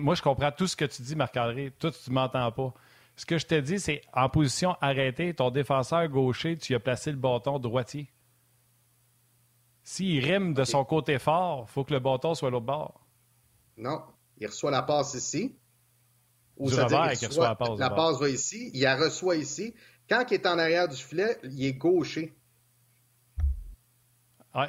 [0.00, 1.72] moi, je comprends tout ce que tu dis, Marc-André.
[1.78, 2.72] Toi, tu ne m'entends pas.
[3.16, 7.10] Ce que je te dis, c'est en position arrêtée, ton défenseur gaucher, tu as placé
[7.10, 8.10] le bâton droitier.
[9.82, 13.06] S'il rime de son côté fort, il faut que le bâton soit l'autre bord.
[13.76, 14.02] Non.
[14.38, 15.58] Il reçoit la passe ici.
[16.56, 17.78] Ou du revers, il reçoit la passe.
[17.78, 18.70] La passe va ici.
[18.74, 19.74] Il la reçoit ici.
[20.08, 22.36] Quand il est en arrière du filet, il est gaucher.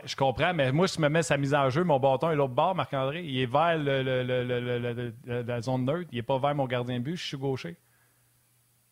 [0.05, 2.35] Je comprends, mais moi, si je me mets sa mise en jeu, mon bâton est
[2.35, 3.25] l'autre bord, Marc-André.
[3.25, 3.77] Il est vers
[5.25, 6.09] la zone neutre.
[6.13, 7.17] Il n'est pas vers mon gardien de but.
[7.17, 7.77] Je suis gaucher.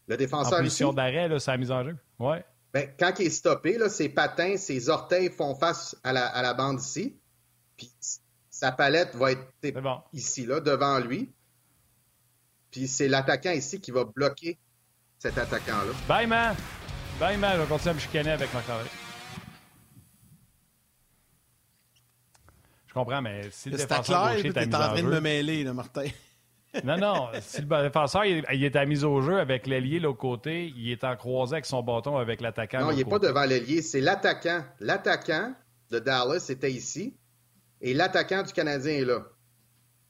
[0.08, 1.98] Le défenseur en position d'arrêt, sa mise en jeu.
[2.20, 2.44] Ouais.
[2.74, 6.42] Ben, quand il est stoppé, là, ses patins, ses orteils font face à la, à
[6.42, 7.18] la bande ici.
[7.78, 7.90] Puis
[8.50, 9.48] sa palette va être
[10.12, 11.32] ici, là, devant lui.
[12.72, 14.58] Puis c'est l'attaquant ici qui va bloquer
[15.20, 15.94] cet attaquant-là.
[16.08, 16.56] Bye, man!
[17.20, 17.58] Bye, man!
[17.58, 18.86] Je vais continuer à me chicaner avec ma carré.
[22.88, 25.74] Je comprends, mais si le défenseur clair, gaucher est en train de me mêler, là,
[25.74, 26.08] Martin.
[26.84, 27.30] non, non.
[27.42, 30.92] Si le défenseur il, est à mise au jeu avec l'ailier de l'autre côté, il
[30.92, 32.82] est en croisé avec son bâton avec l'attaquant.
[32.82, 33.82] Non, il n'est pas devant l'ailier.
[33.82, 34.66] C'est l'attaquant.
[34.80, 35.54] L'attaquant
[35.90, 37.16] de Dallas était ici
[37.80, 39.24] et l'attaquant du Canadien est là.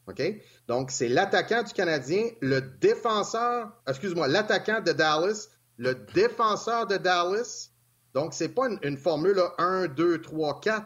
[0.08, 0.22] OK?
[0.72, 7.72] Donc, c'est l'attaquant du Canadien, le défenseur, excuse-moi, l'attaquant de Dallas, le défenseur de Dallas.
[8.14, 10.82] Donc, c'est pas une, formule 1, 2, 3, 4.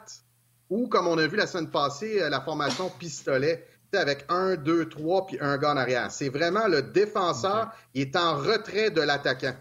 [0.72, 3.64] Ou, comme on a vu la semaine passée, euh, la formation pistolet.
[3.94, 6.10] avec un, deux, trois, puis un gars en arrière.
[6.10, 9.54] C'est vraiment le défenseur, il est en retrait de l'attaquant.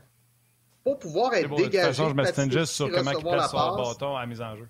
[0.85, 3.49] Pour pouvoir être bon, dégagé, de toute façon, je juste sur comment il place la
[3.49, 4.67] son bâton à la mise en jeu.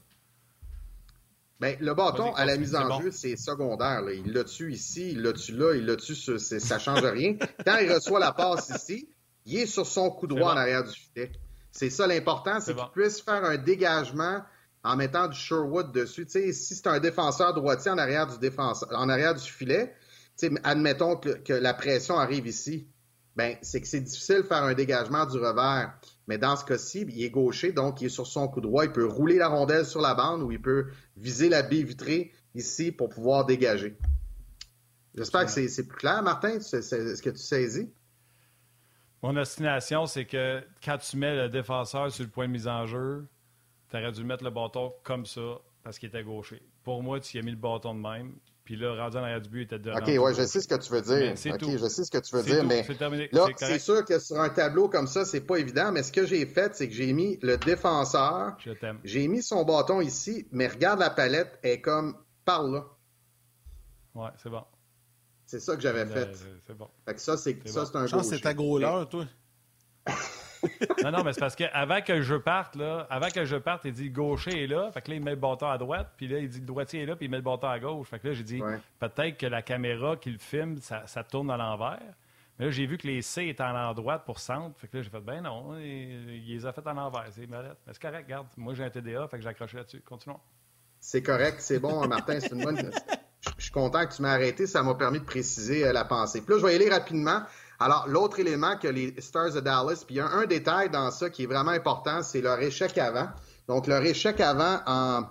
[1.60, 3.00] Ben, le bâton à la mise en bon.
[3.02, 4.02] jeu, c'est secondaire.
[4.02, 4.12] là.
[4.12, 7.36] Il l'a tu ici, il l'a tu là, il l'a tu sur- ça change rien.
[7.64, 9.08] Quand il reçoit la passe ici,
[9.46, 10.58] il est sur son coup droit bon.
[10.58, 11.30] en arrière du filet.
[11.70, 12.88] C'est ça l'important, c'est qu'il bon.
[12.92, 14.42] puisse faire un dégagement
[14.82, 16.26] en mettant du Sherwood dessus.
[16.28, 19.94] Si c'est un défenseur droitier en arrière du défenseur, en arrière du filet,
[20.64, 22.86] admettons que, que la pression arrive ici,
[23.36, 25.92] ben c'est que c'est difficile de faire un dégagement du revers.
[26.26, 28.84] Mais dans ce cas-ci, il est gaucher, donc il est sur son coup droit.
[28.84, 32.32] Il peut rouler la rondelle sur la bande ou il peut viser la baie vitrée
[32.54, 33.98] ici pour pouvoir dégager.
[35.14, 36.58] J'espère que c'est plus clair, Martin.
[36.58, 37.92] Est-ce que tu saisis?
[39.22, 42.86] Mon ostination, c'est que quand tu mets le défenseur sur le point de mise en
[42.86, 43.26] jeu,
[43.90, 46.62] tu aurais dû mettre le bâton comme ça parce qu'il était gaucher.
[46.82, 48.34] Pour moi, tu y as mis le bâton de même.
[48.64, 50.66] Puis là, rendu en arrière du but, il était de OK, ouais, je sais ce
[50.68, 51.34] que tu veux dire.
[51.52, 51.70] OK, tout.
[51.78, 52.82] je sais ce que tu veux dire, tout, mais
[53.30, 56.24] là, C'est sûr que sur un tableau comme ça, c'est pas évident, mais ce que
[56.24, 59.00] j'ai fait, c'est que j'ai mis le défenseur, Je t'aime.
[59.04, 62.84] j'ai mis son bâton ici, mais regarde la palette, elle est comme par là.
[64.14, 64.64] Ouais, c'est bon.
[65.44, 66.34] C'est ça que j'avais Euh, fait.
[66.66, 66.88] c'est- bon.
[67.06, 67.60] Fait que ça, c'est bon.
[67.66, 69.26] c'est un Je pense que c'est ta grôleur, toi.
[71.02, 73.92] Non, non, mais c'est parce qu'avant que je parte, là, avant que je parte, il
[73.92, 74.90] dit le gaucher est là.
[74.92, 76.12] Fait que là, il met le bâton à droite.
[76.16, 78.08] Puis là, il dit le droitier est là, puis il met le bâton à gauche.
[78.08, 78.78] Fait que là, j'ai dit Ouais.
[78.98, 82.00] peut-être que la caméra qui le filme, ça, ça tourne à l'envers.
[82.58, 84.78] Mais là, j'ai vu que les C étaient en droite pour centre.
[84.78, 87.26] Fait que là, j'ai fait ben non, il, il les a fait en envers.
[87.32, 87.76] C'est malade.
[87.86, 88.46] Mais c'est correct, regarde.
[88.56, 90.00] Moi, j'ai un TDA, fait que j'ai accroché là-dessus.
[90.00, 90.40] Continuons.
[91.00, 92.78] C'est correct, c'est bon, Martin, c'est une bonne.
[93.46, 96.06] Je je suis content que tu m'aies arrêté, ça m'a permis de préciser euh, la
[96.06, 96.40] pensée.
[96.40, 97.42] Puis là, je vais y aller rapidement.
[97.80, 101.10] Alors, l'autre élément que les Stars de Dallas, puis il y a un détail dans
[101.10, 103.28] ça qui est vraiment important, c'est leur échec avant.
[103.68, 105.24] Donc, leur échec avant en,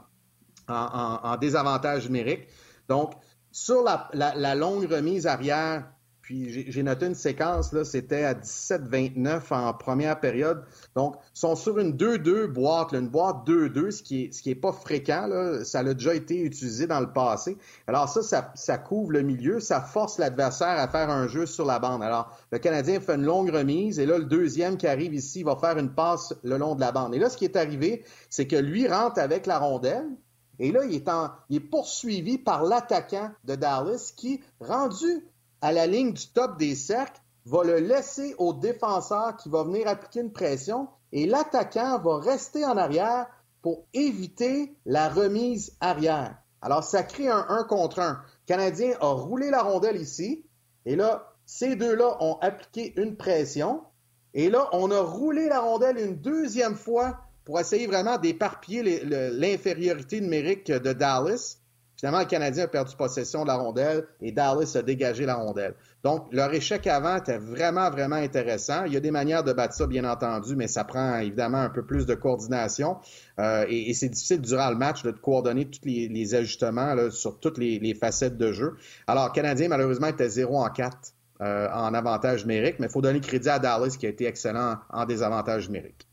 [0.67, 2.47] en, désavantage numérique.
[2.89, 3.13] Donc,
[3.51, 5.85] sur la longue remise arrière,
[6.23, 10.63] puis j'ai- noté une séquence, là, c'était à 17-29 en première période.
[10.95, 15.27] Donc, ils sont sur une 2-2 boîte, une boîte 2-2, ce qui est, pas fréquent,
[15.27, 15.65] là.
[15.65, 17.57] Ça a déjà été utilisé dans le passé.
[17.87, 21.79] Alors ça, ça, couvre le milieu, ça force l'adversaire à faire un jeu sur la
[21.79, 22.01] bande.
[22.01, 25.57] Alors, le Canadien fait une longue remise, et là, le deuxième qui arrive ici va
[25.57, 27.13] faire une passe le long de la bande.
[27.13, 30.07] Et là, ce qui est arrivé, c'est que lui rentre avec la rondelle,
[30.59, 31.09] et là, il est,
[31.49, 35.25] il est poursuivi par l'attaquant de Dallas qui, rendu
[35.63, 39.87] à la ligne du top des cercles, va le laisser au défenseur qui va venir
[39.87, 43.27] appliquer une pression et l'attaquant va rester en arrière
[43.61, 46.37] pour éviter la remise arrière.
[46.61, 48.11] Alors, ça crée un 1 contre 1.
[48.11, 50.45] Le Canadien a roulé la rondelle ici
[50.85, 53.83] et là, ces deux-là ont appliqué une pression
[54.33, 60.19] et là, on a roulé la rondelle une deuxième fois pour essayer vraiment d'éparpiller l'infériorité
[60.19, 61.59] numérique de Dallas.
[62.03, 65.73] Finalement, le Canadien a perdu possession de la rondelle et Dallas a dégagé la rondelle.
[66.03, 68.83] Donc, leur échec avant était vraiment, vraiment intéressant.
[68.83, 71.69] Il y a des manières de battre ça, bien entendu, mais ça prend évidemment un
[71.69, 72.97] peu plus de coordination.
[73.39, 77.79] Euh, et c'est difficile durant le match de coordonner tous les, ajustements sur toutes les,
[77.79, 78.75] les facettes de jeu.
[79.07, 80.97] Alors, le Canadien, malheureusement, était 0 en 4
[81.39, 84.75] euh, en avantage numérique, mais il faut donner crédit à Dallas qui a été excellent
[84.89, 86.05] en désavantage numérique.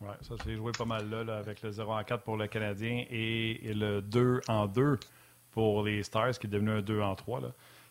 [0.00, 3.04] Ouais, ça s'est joué pas mal là, avec le 0 en 4 pour le Canadien
[3.10, 4.98] et, le 2 en 2
[5.52, 7.40] pour les Stars, qui est devenu un 2 en 3.
[7.40, 7.48] Là.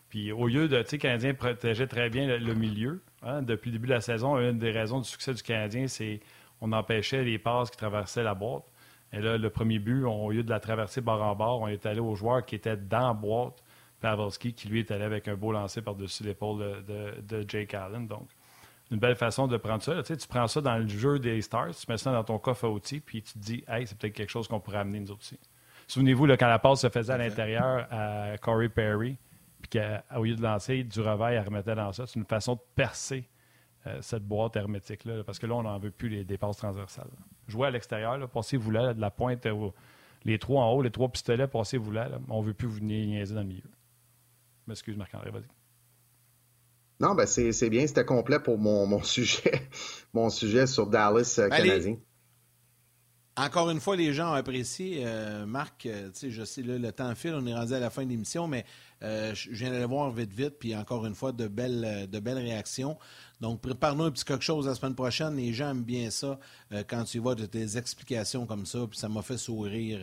[0.10, 3.02] Puis au lieu de, tu sais, Canadien protégeait très bien le, milieu.
[3.24, 6.20] hein, depuis le début de la saison, une des raisons du succès du Canadien, c'est
[6.62, 8.64] on empêchait les passes qui traversaient la boîte.
[9.12, 11.86] Et là, le premier but, au lieu de la traverser bord en bord, on est
[11.88, 13.64] allé au joueur qui était dans la boîte,
[14.00, 16.82] Pavelski, qui lui est allé avec un beau lancer par-dessus l'épaule de,
[17.22, 18.08] de- de Jake Allen.
[18.08, 18.28] Donc,
[18.92, 19.96] une belle façon de prendre ça.
[20.02, 22.38] Tu, sais, tu prends ça dans le jeu des Stars, tu mets ça dans ton
[22.38, 25.00] coffre à outils, puis tu te dis, hey, c'est peut-être quelque chose qu'on pourrait amener
[25.00, 25.40] nous aussi.
[25.88, 29.18] Souvenez-vous, là, quand la passe se faisait à l'intérieur à Corey Perry,
[29.62, 32.62] puis qu'au lieu de lancer du revers, elle remettait dans ça, c'est une façon de
[32.76, 33.28] percer
[33.88, 37.08] euh, cette boîte hermétique-là, là, parce que là, on n'en veut plus les dépasses transversales.
[37.12, 37.26] là.
[37.48, 39.48] Jouez à l'extérieur, passez-vous là, de la pointe,
[40.24, 42.20] les trois en haut, les trois pistolets, passez-vous là, là.
[42.30, 43.70] On ne veut plus vous niaiser dans le milieu.
[44.68, 45.55] M'excuse, Marc-André, vas-y.
[47.00, 49.70] Non, ben c'est bien, c'était complet pour mon, mon sujet,
[50.14, 51.50] mon sujet sur Dallas euh.
[51.50, 51.98] Canadien.
[53.38, 55.04] Encore une fois, les gens ont apprécié.
[55.06, 57.80] Euh, Marc, euh, tu sais, je sais, là, le temps file, on est rendu à
[57.80, 58.64] la fin de l'émission, mais
[59.04, 62.38] euh, je viens d'aller voir vite, vite, puis encore une fois, de belles, de belles
[62.38, 62.98] réactions.
[63.42, 65.36] Donc, prépare-nous un petit quelque chose la semaine prochaine.
[65.36, 66.40] Les gens aiment bien ça
[66.88, 70.00] quand tu vois de tes explications comme ça, puis ça m'a fait sourire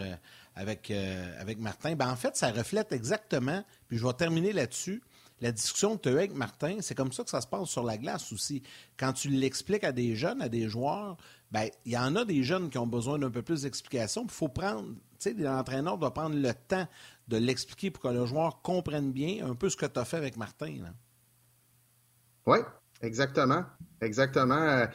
[0.54, 0.92] avec,
[1.38, 1.94] avec Martin.
[1.94, 5.02] Ben, en fait, ça reflète exactement, puis je vais terminer là-dessus,
[5.42, 7.68] la discussion que tu as eue avec Martin, c'est comme ça que ça se passe
[7.68, 8.62] sur la glace aussi.
[8.96, 11.16] Quand tu l'expliques à des jeunes, à des joueurs,
[11.50, 14.22] ben il y en a des jeunes qui ont besoin d'un peu plus d'explications.
[14.22, 16.86] Il faut prendre, tu sais, l'entraîneur doit prendre le temps
[17.26, 20.16] de l'expliquer pour que le joueur comprenne bien un peu ce que tu as fait
[20.16, 20.92] avec Martin.
[22.46, 22.58] Oui,
[23.00, 23.64] exactement.
[24.00, 24.86] Exactement.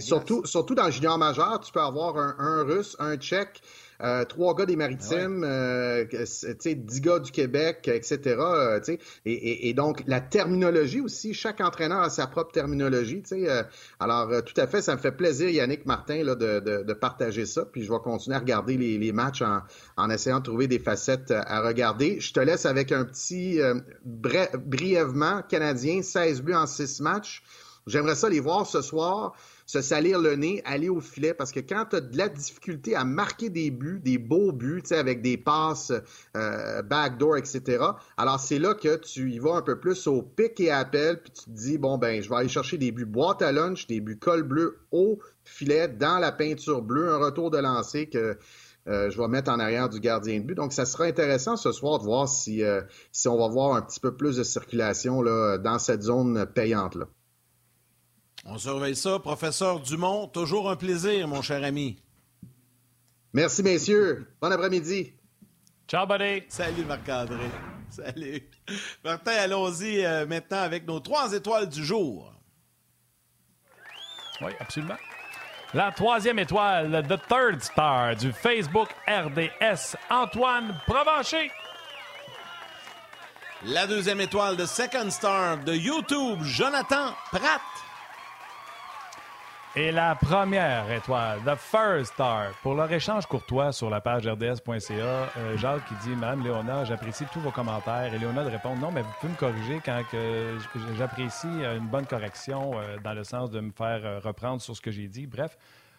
[0.00, 3.62] surtout, surtout dans le junior majeur, tu peux avoir un, un russe, un tchèque,
[4.00, 8.36] euh, trois gars des Maritimes, euh, dix gars du Québec, etc.
[8.38, 8.80] Euh,
[9.24, 13.22] et, et, donc, la terminologie aussi, chaque entraîneur a sa propre terminologie.
[13.32, 13.64] Euh,
[13.98, 17.44] alors, tout à fait, ça me fait plaisir, Yannick Martin, là, de, de, de, partager
[17.44, 17.64] ça.
[17.64, 19.62] Puis je vais continuer à regarder les, les matchs en,
[19.96, 22.20] en, essayant de trouver des facettes à regarder.
[22.20, 23.60] Je te laisse avec un petit,
[24.04, 27.42] brièvement, Canadien, 16 buts en 6 matchs.
[27.88, 29.34] J'aimerais ça les voir ce soir
[29.68, 32.96] se salir le nez, aller au filet, parce que quand tu as de la difficulté
[32.96, 35.92] à marquer des buts, des beaux buts, avec des passes
[36.38, 37.84] euh, backdoor, etc.,
[38.16, 41.32] alors c'est là que tu y vas un peu plus au pic et appel, puis
[41.32, 44.00] tu te dis, bon, ben, je vais aller chercher des buts boîte à lunch, des
[44.00, 48.38] buts col bleu au filet, dans la peinture bleue, un retour de lancer que
[48.88, 50.54] euh, je vais mettre en arrière du gardien de but.
[50.54, 52.80] Donc, ça sera intéressant ce soir de voir si, euh,
[53.12, 57.06] si on va voir un petit peu plus de circulation là, dans cette zone payante-là.
[58.44, 59.18] On surveille ça.
[59.18, 62.00] Professeur Dumont, toujours un plaisir, mon cher ami.
[63.32, 64.26] Merci, messieurs.
[64.40, 65.12] Bon après-midi.
[65.86, 66.42] Ciao, buddy.
[66.48, 67.50] Salut, Marc-André.
[67.90, 68.42] Salut.
[69.04, 72.32] Martin, allons-y euh, maintenant avec nos trois étoiles du jour.
[74.40, 74.96] Oui, absolument.
[75.74, 81.50] La troisième étoile, The Third Star du Facebook RDS, Antoine Provencher.
[83.64, 87.60] La deuxième étoile de Second Star de YouTube, Jonathan Pratt.
[89.76, 94.92] Et la première étoile, The First Star, pour leur échange courtois sur la page rds.ca,
[94.94, 98.12] euh, Jacques qui dit Madame Léona, j'apprécie tous vos commentaires.
[98.12, 100.02] Et Léona de répondre Non, mais vous pouvez me corriger quand
[100.96, 104.80] j'apprécie une bonne correction euh, dans le sens de me faire euh, reprendre sur ce
[104.80, 105.26] que j'ai dit.
[105.26, 105.58] Bref,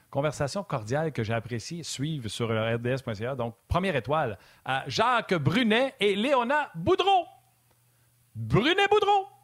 [0.10, 3.36] conversation cordiale que j'ai appréciée sur rds.ca.
[3.36, 7.26] Donc, première étoile à Jacques Brunet et Léona Boudreau.
[8.36, 9.39] Brunet-Boudreau!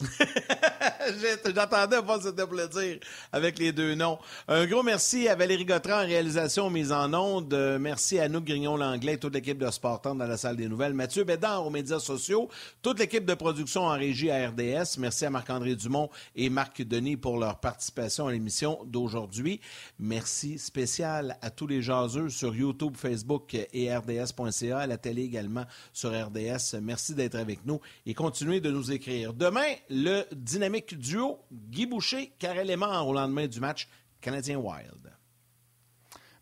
[1.54, 2.98] J'attendais pas ce plaisir
[3.32, 4.18] avec les deux noms.
[4.48, 7.52] Un gros merci à Valérie Gautran en réalisation mise en onde.
[7.52, 10.94] Euh, merci à nous Grignon-Langlais, toute l'équipe de Sportant dans la salle des nouvelles.
[10.94, 12.48] Mathieu Bédard aux médias sociaux,
[12.82, 14.98] toute l'équipe de production en régie à RDS.
[14.98, 19.60] Merci à Marc-André Dumont et Marc Denis pour leur participation à l'émission d'aujourd'hui.
[19.98, 25.64] Merci spécial à tous les jaseux sur YouTube, Facebook et RDS.ca, à la télé également
[25.92, 26.80] sur RDS.
[26.80, 29.34] Merci d'être avec nous et continuez de nous écrire.
[29.34, 33.88] Demain, le dynamique duo Guy Boucher, Karel Lemar au lendemain du match
[34.20, 35.10] Canadien Wild.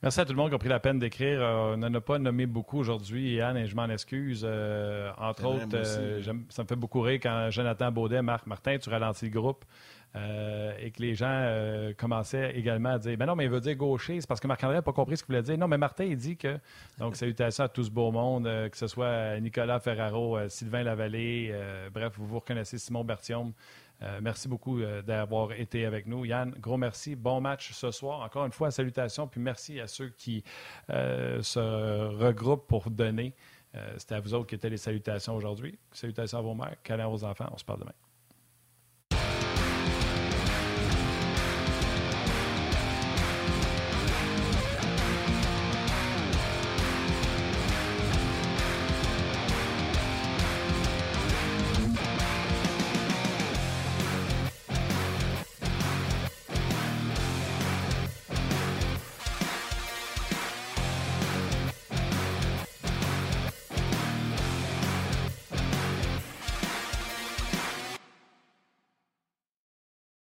[0.00, 1.42] Merci à tout le monde qui a pris la peine d'écrire.
[1.42, 4.42] Euh, on n'en a pas nommé beaucoup aujourd'hui, Yann, et je m'en excuse.
[4.48, 8.90] Euh, entre autres, euh, ça me fait beaucoup rire quand Jonathan Baudet, Marc Martin, tu
[8.90, 9.64] ralentis le groupe.
[10.14, 14.20] Et que les gens commençaient également à dire Ben non, mais il veut dire gaucher,
[14.20, 15.58] c'est parce que Marc-André n'a pas compris ce qu'il voulait dire.
[15.58, 16.58] Non, mais Martin, il dit que.
[16.98, 21.54] Donc, salutations à tout ce beau monde, que ce soit Nicolas Ferraro, Sylvain Lavallée,
[21.92, 23.52] bref, vous vous reconnaissez Simon Bertium.
[24.02, 26.24] Euh, merci beaucoup euh, d'avoir été avec nous.
[26.24, 27.16] Yann, gros merci.
[27.16, 28.20] Bon match ce soir.
[28.20, 29.26] Encore une fois, salutations.
[29.26, 30.44] Puis merci à ceux qui
[30.90, 33.34] euh, se regroupent pour donner.
[33.96, 35.78] C'était à vous autres qui étaient les salutations aujourd'hui.
[35.92, 37.48] Salutations à vos mères, câlins aux enfants.
[37.52, 38.07] On se parle demain.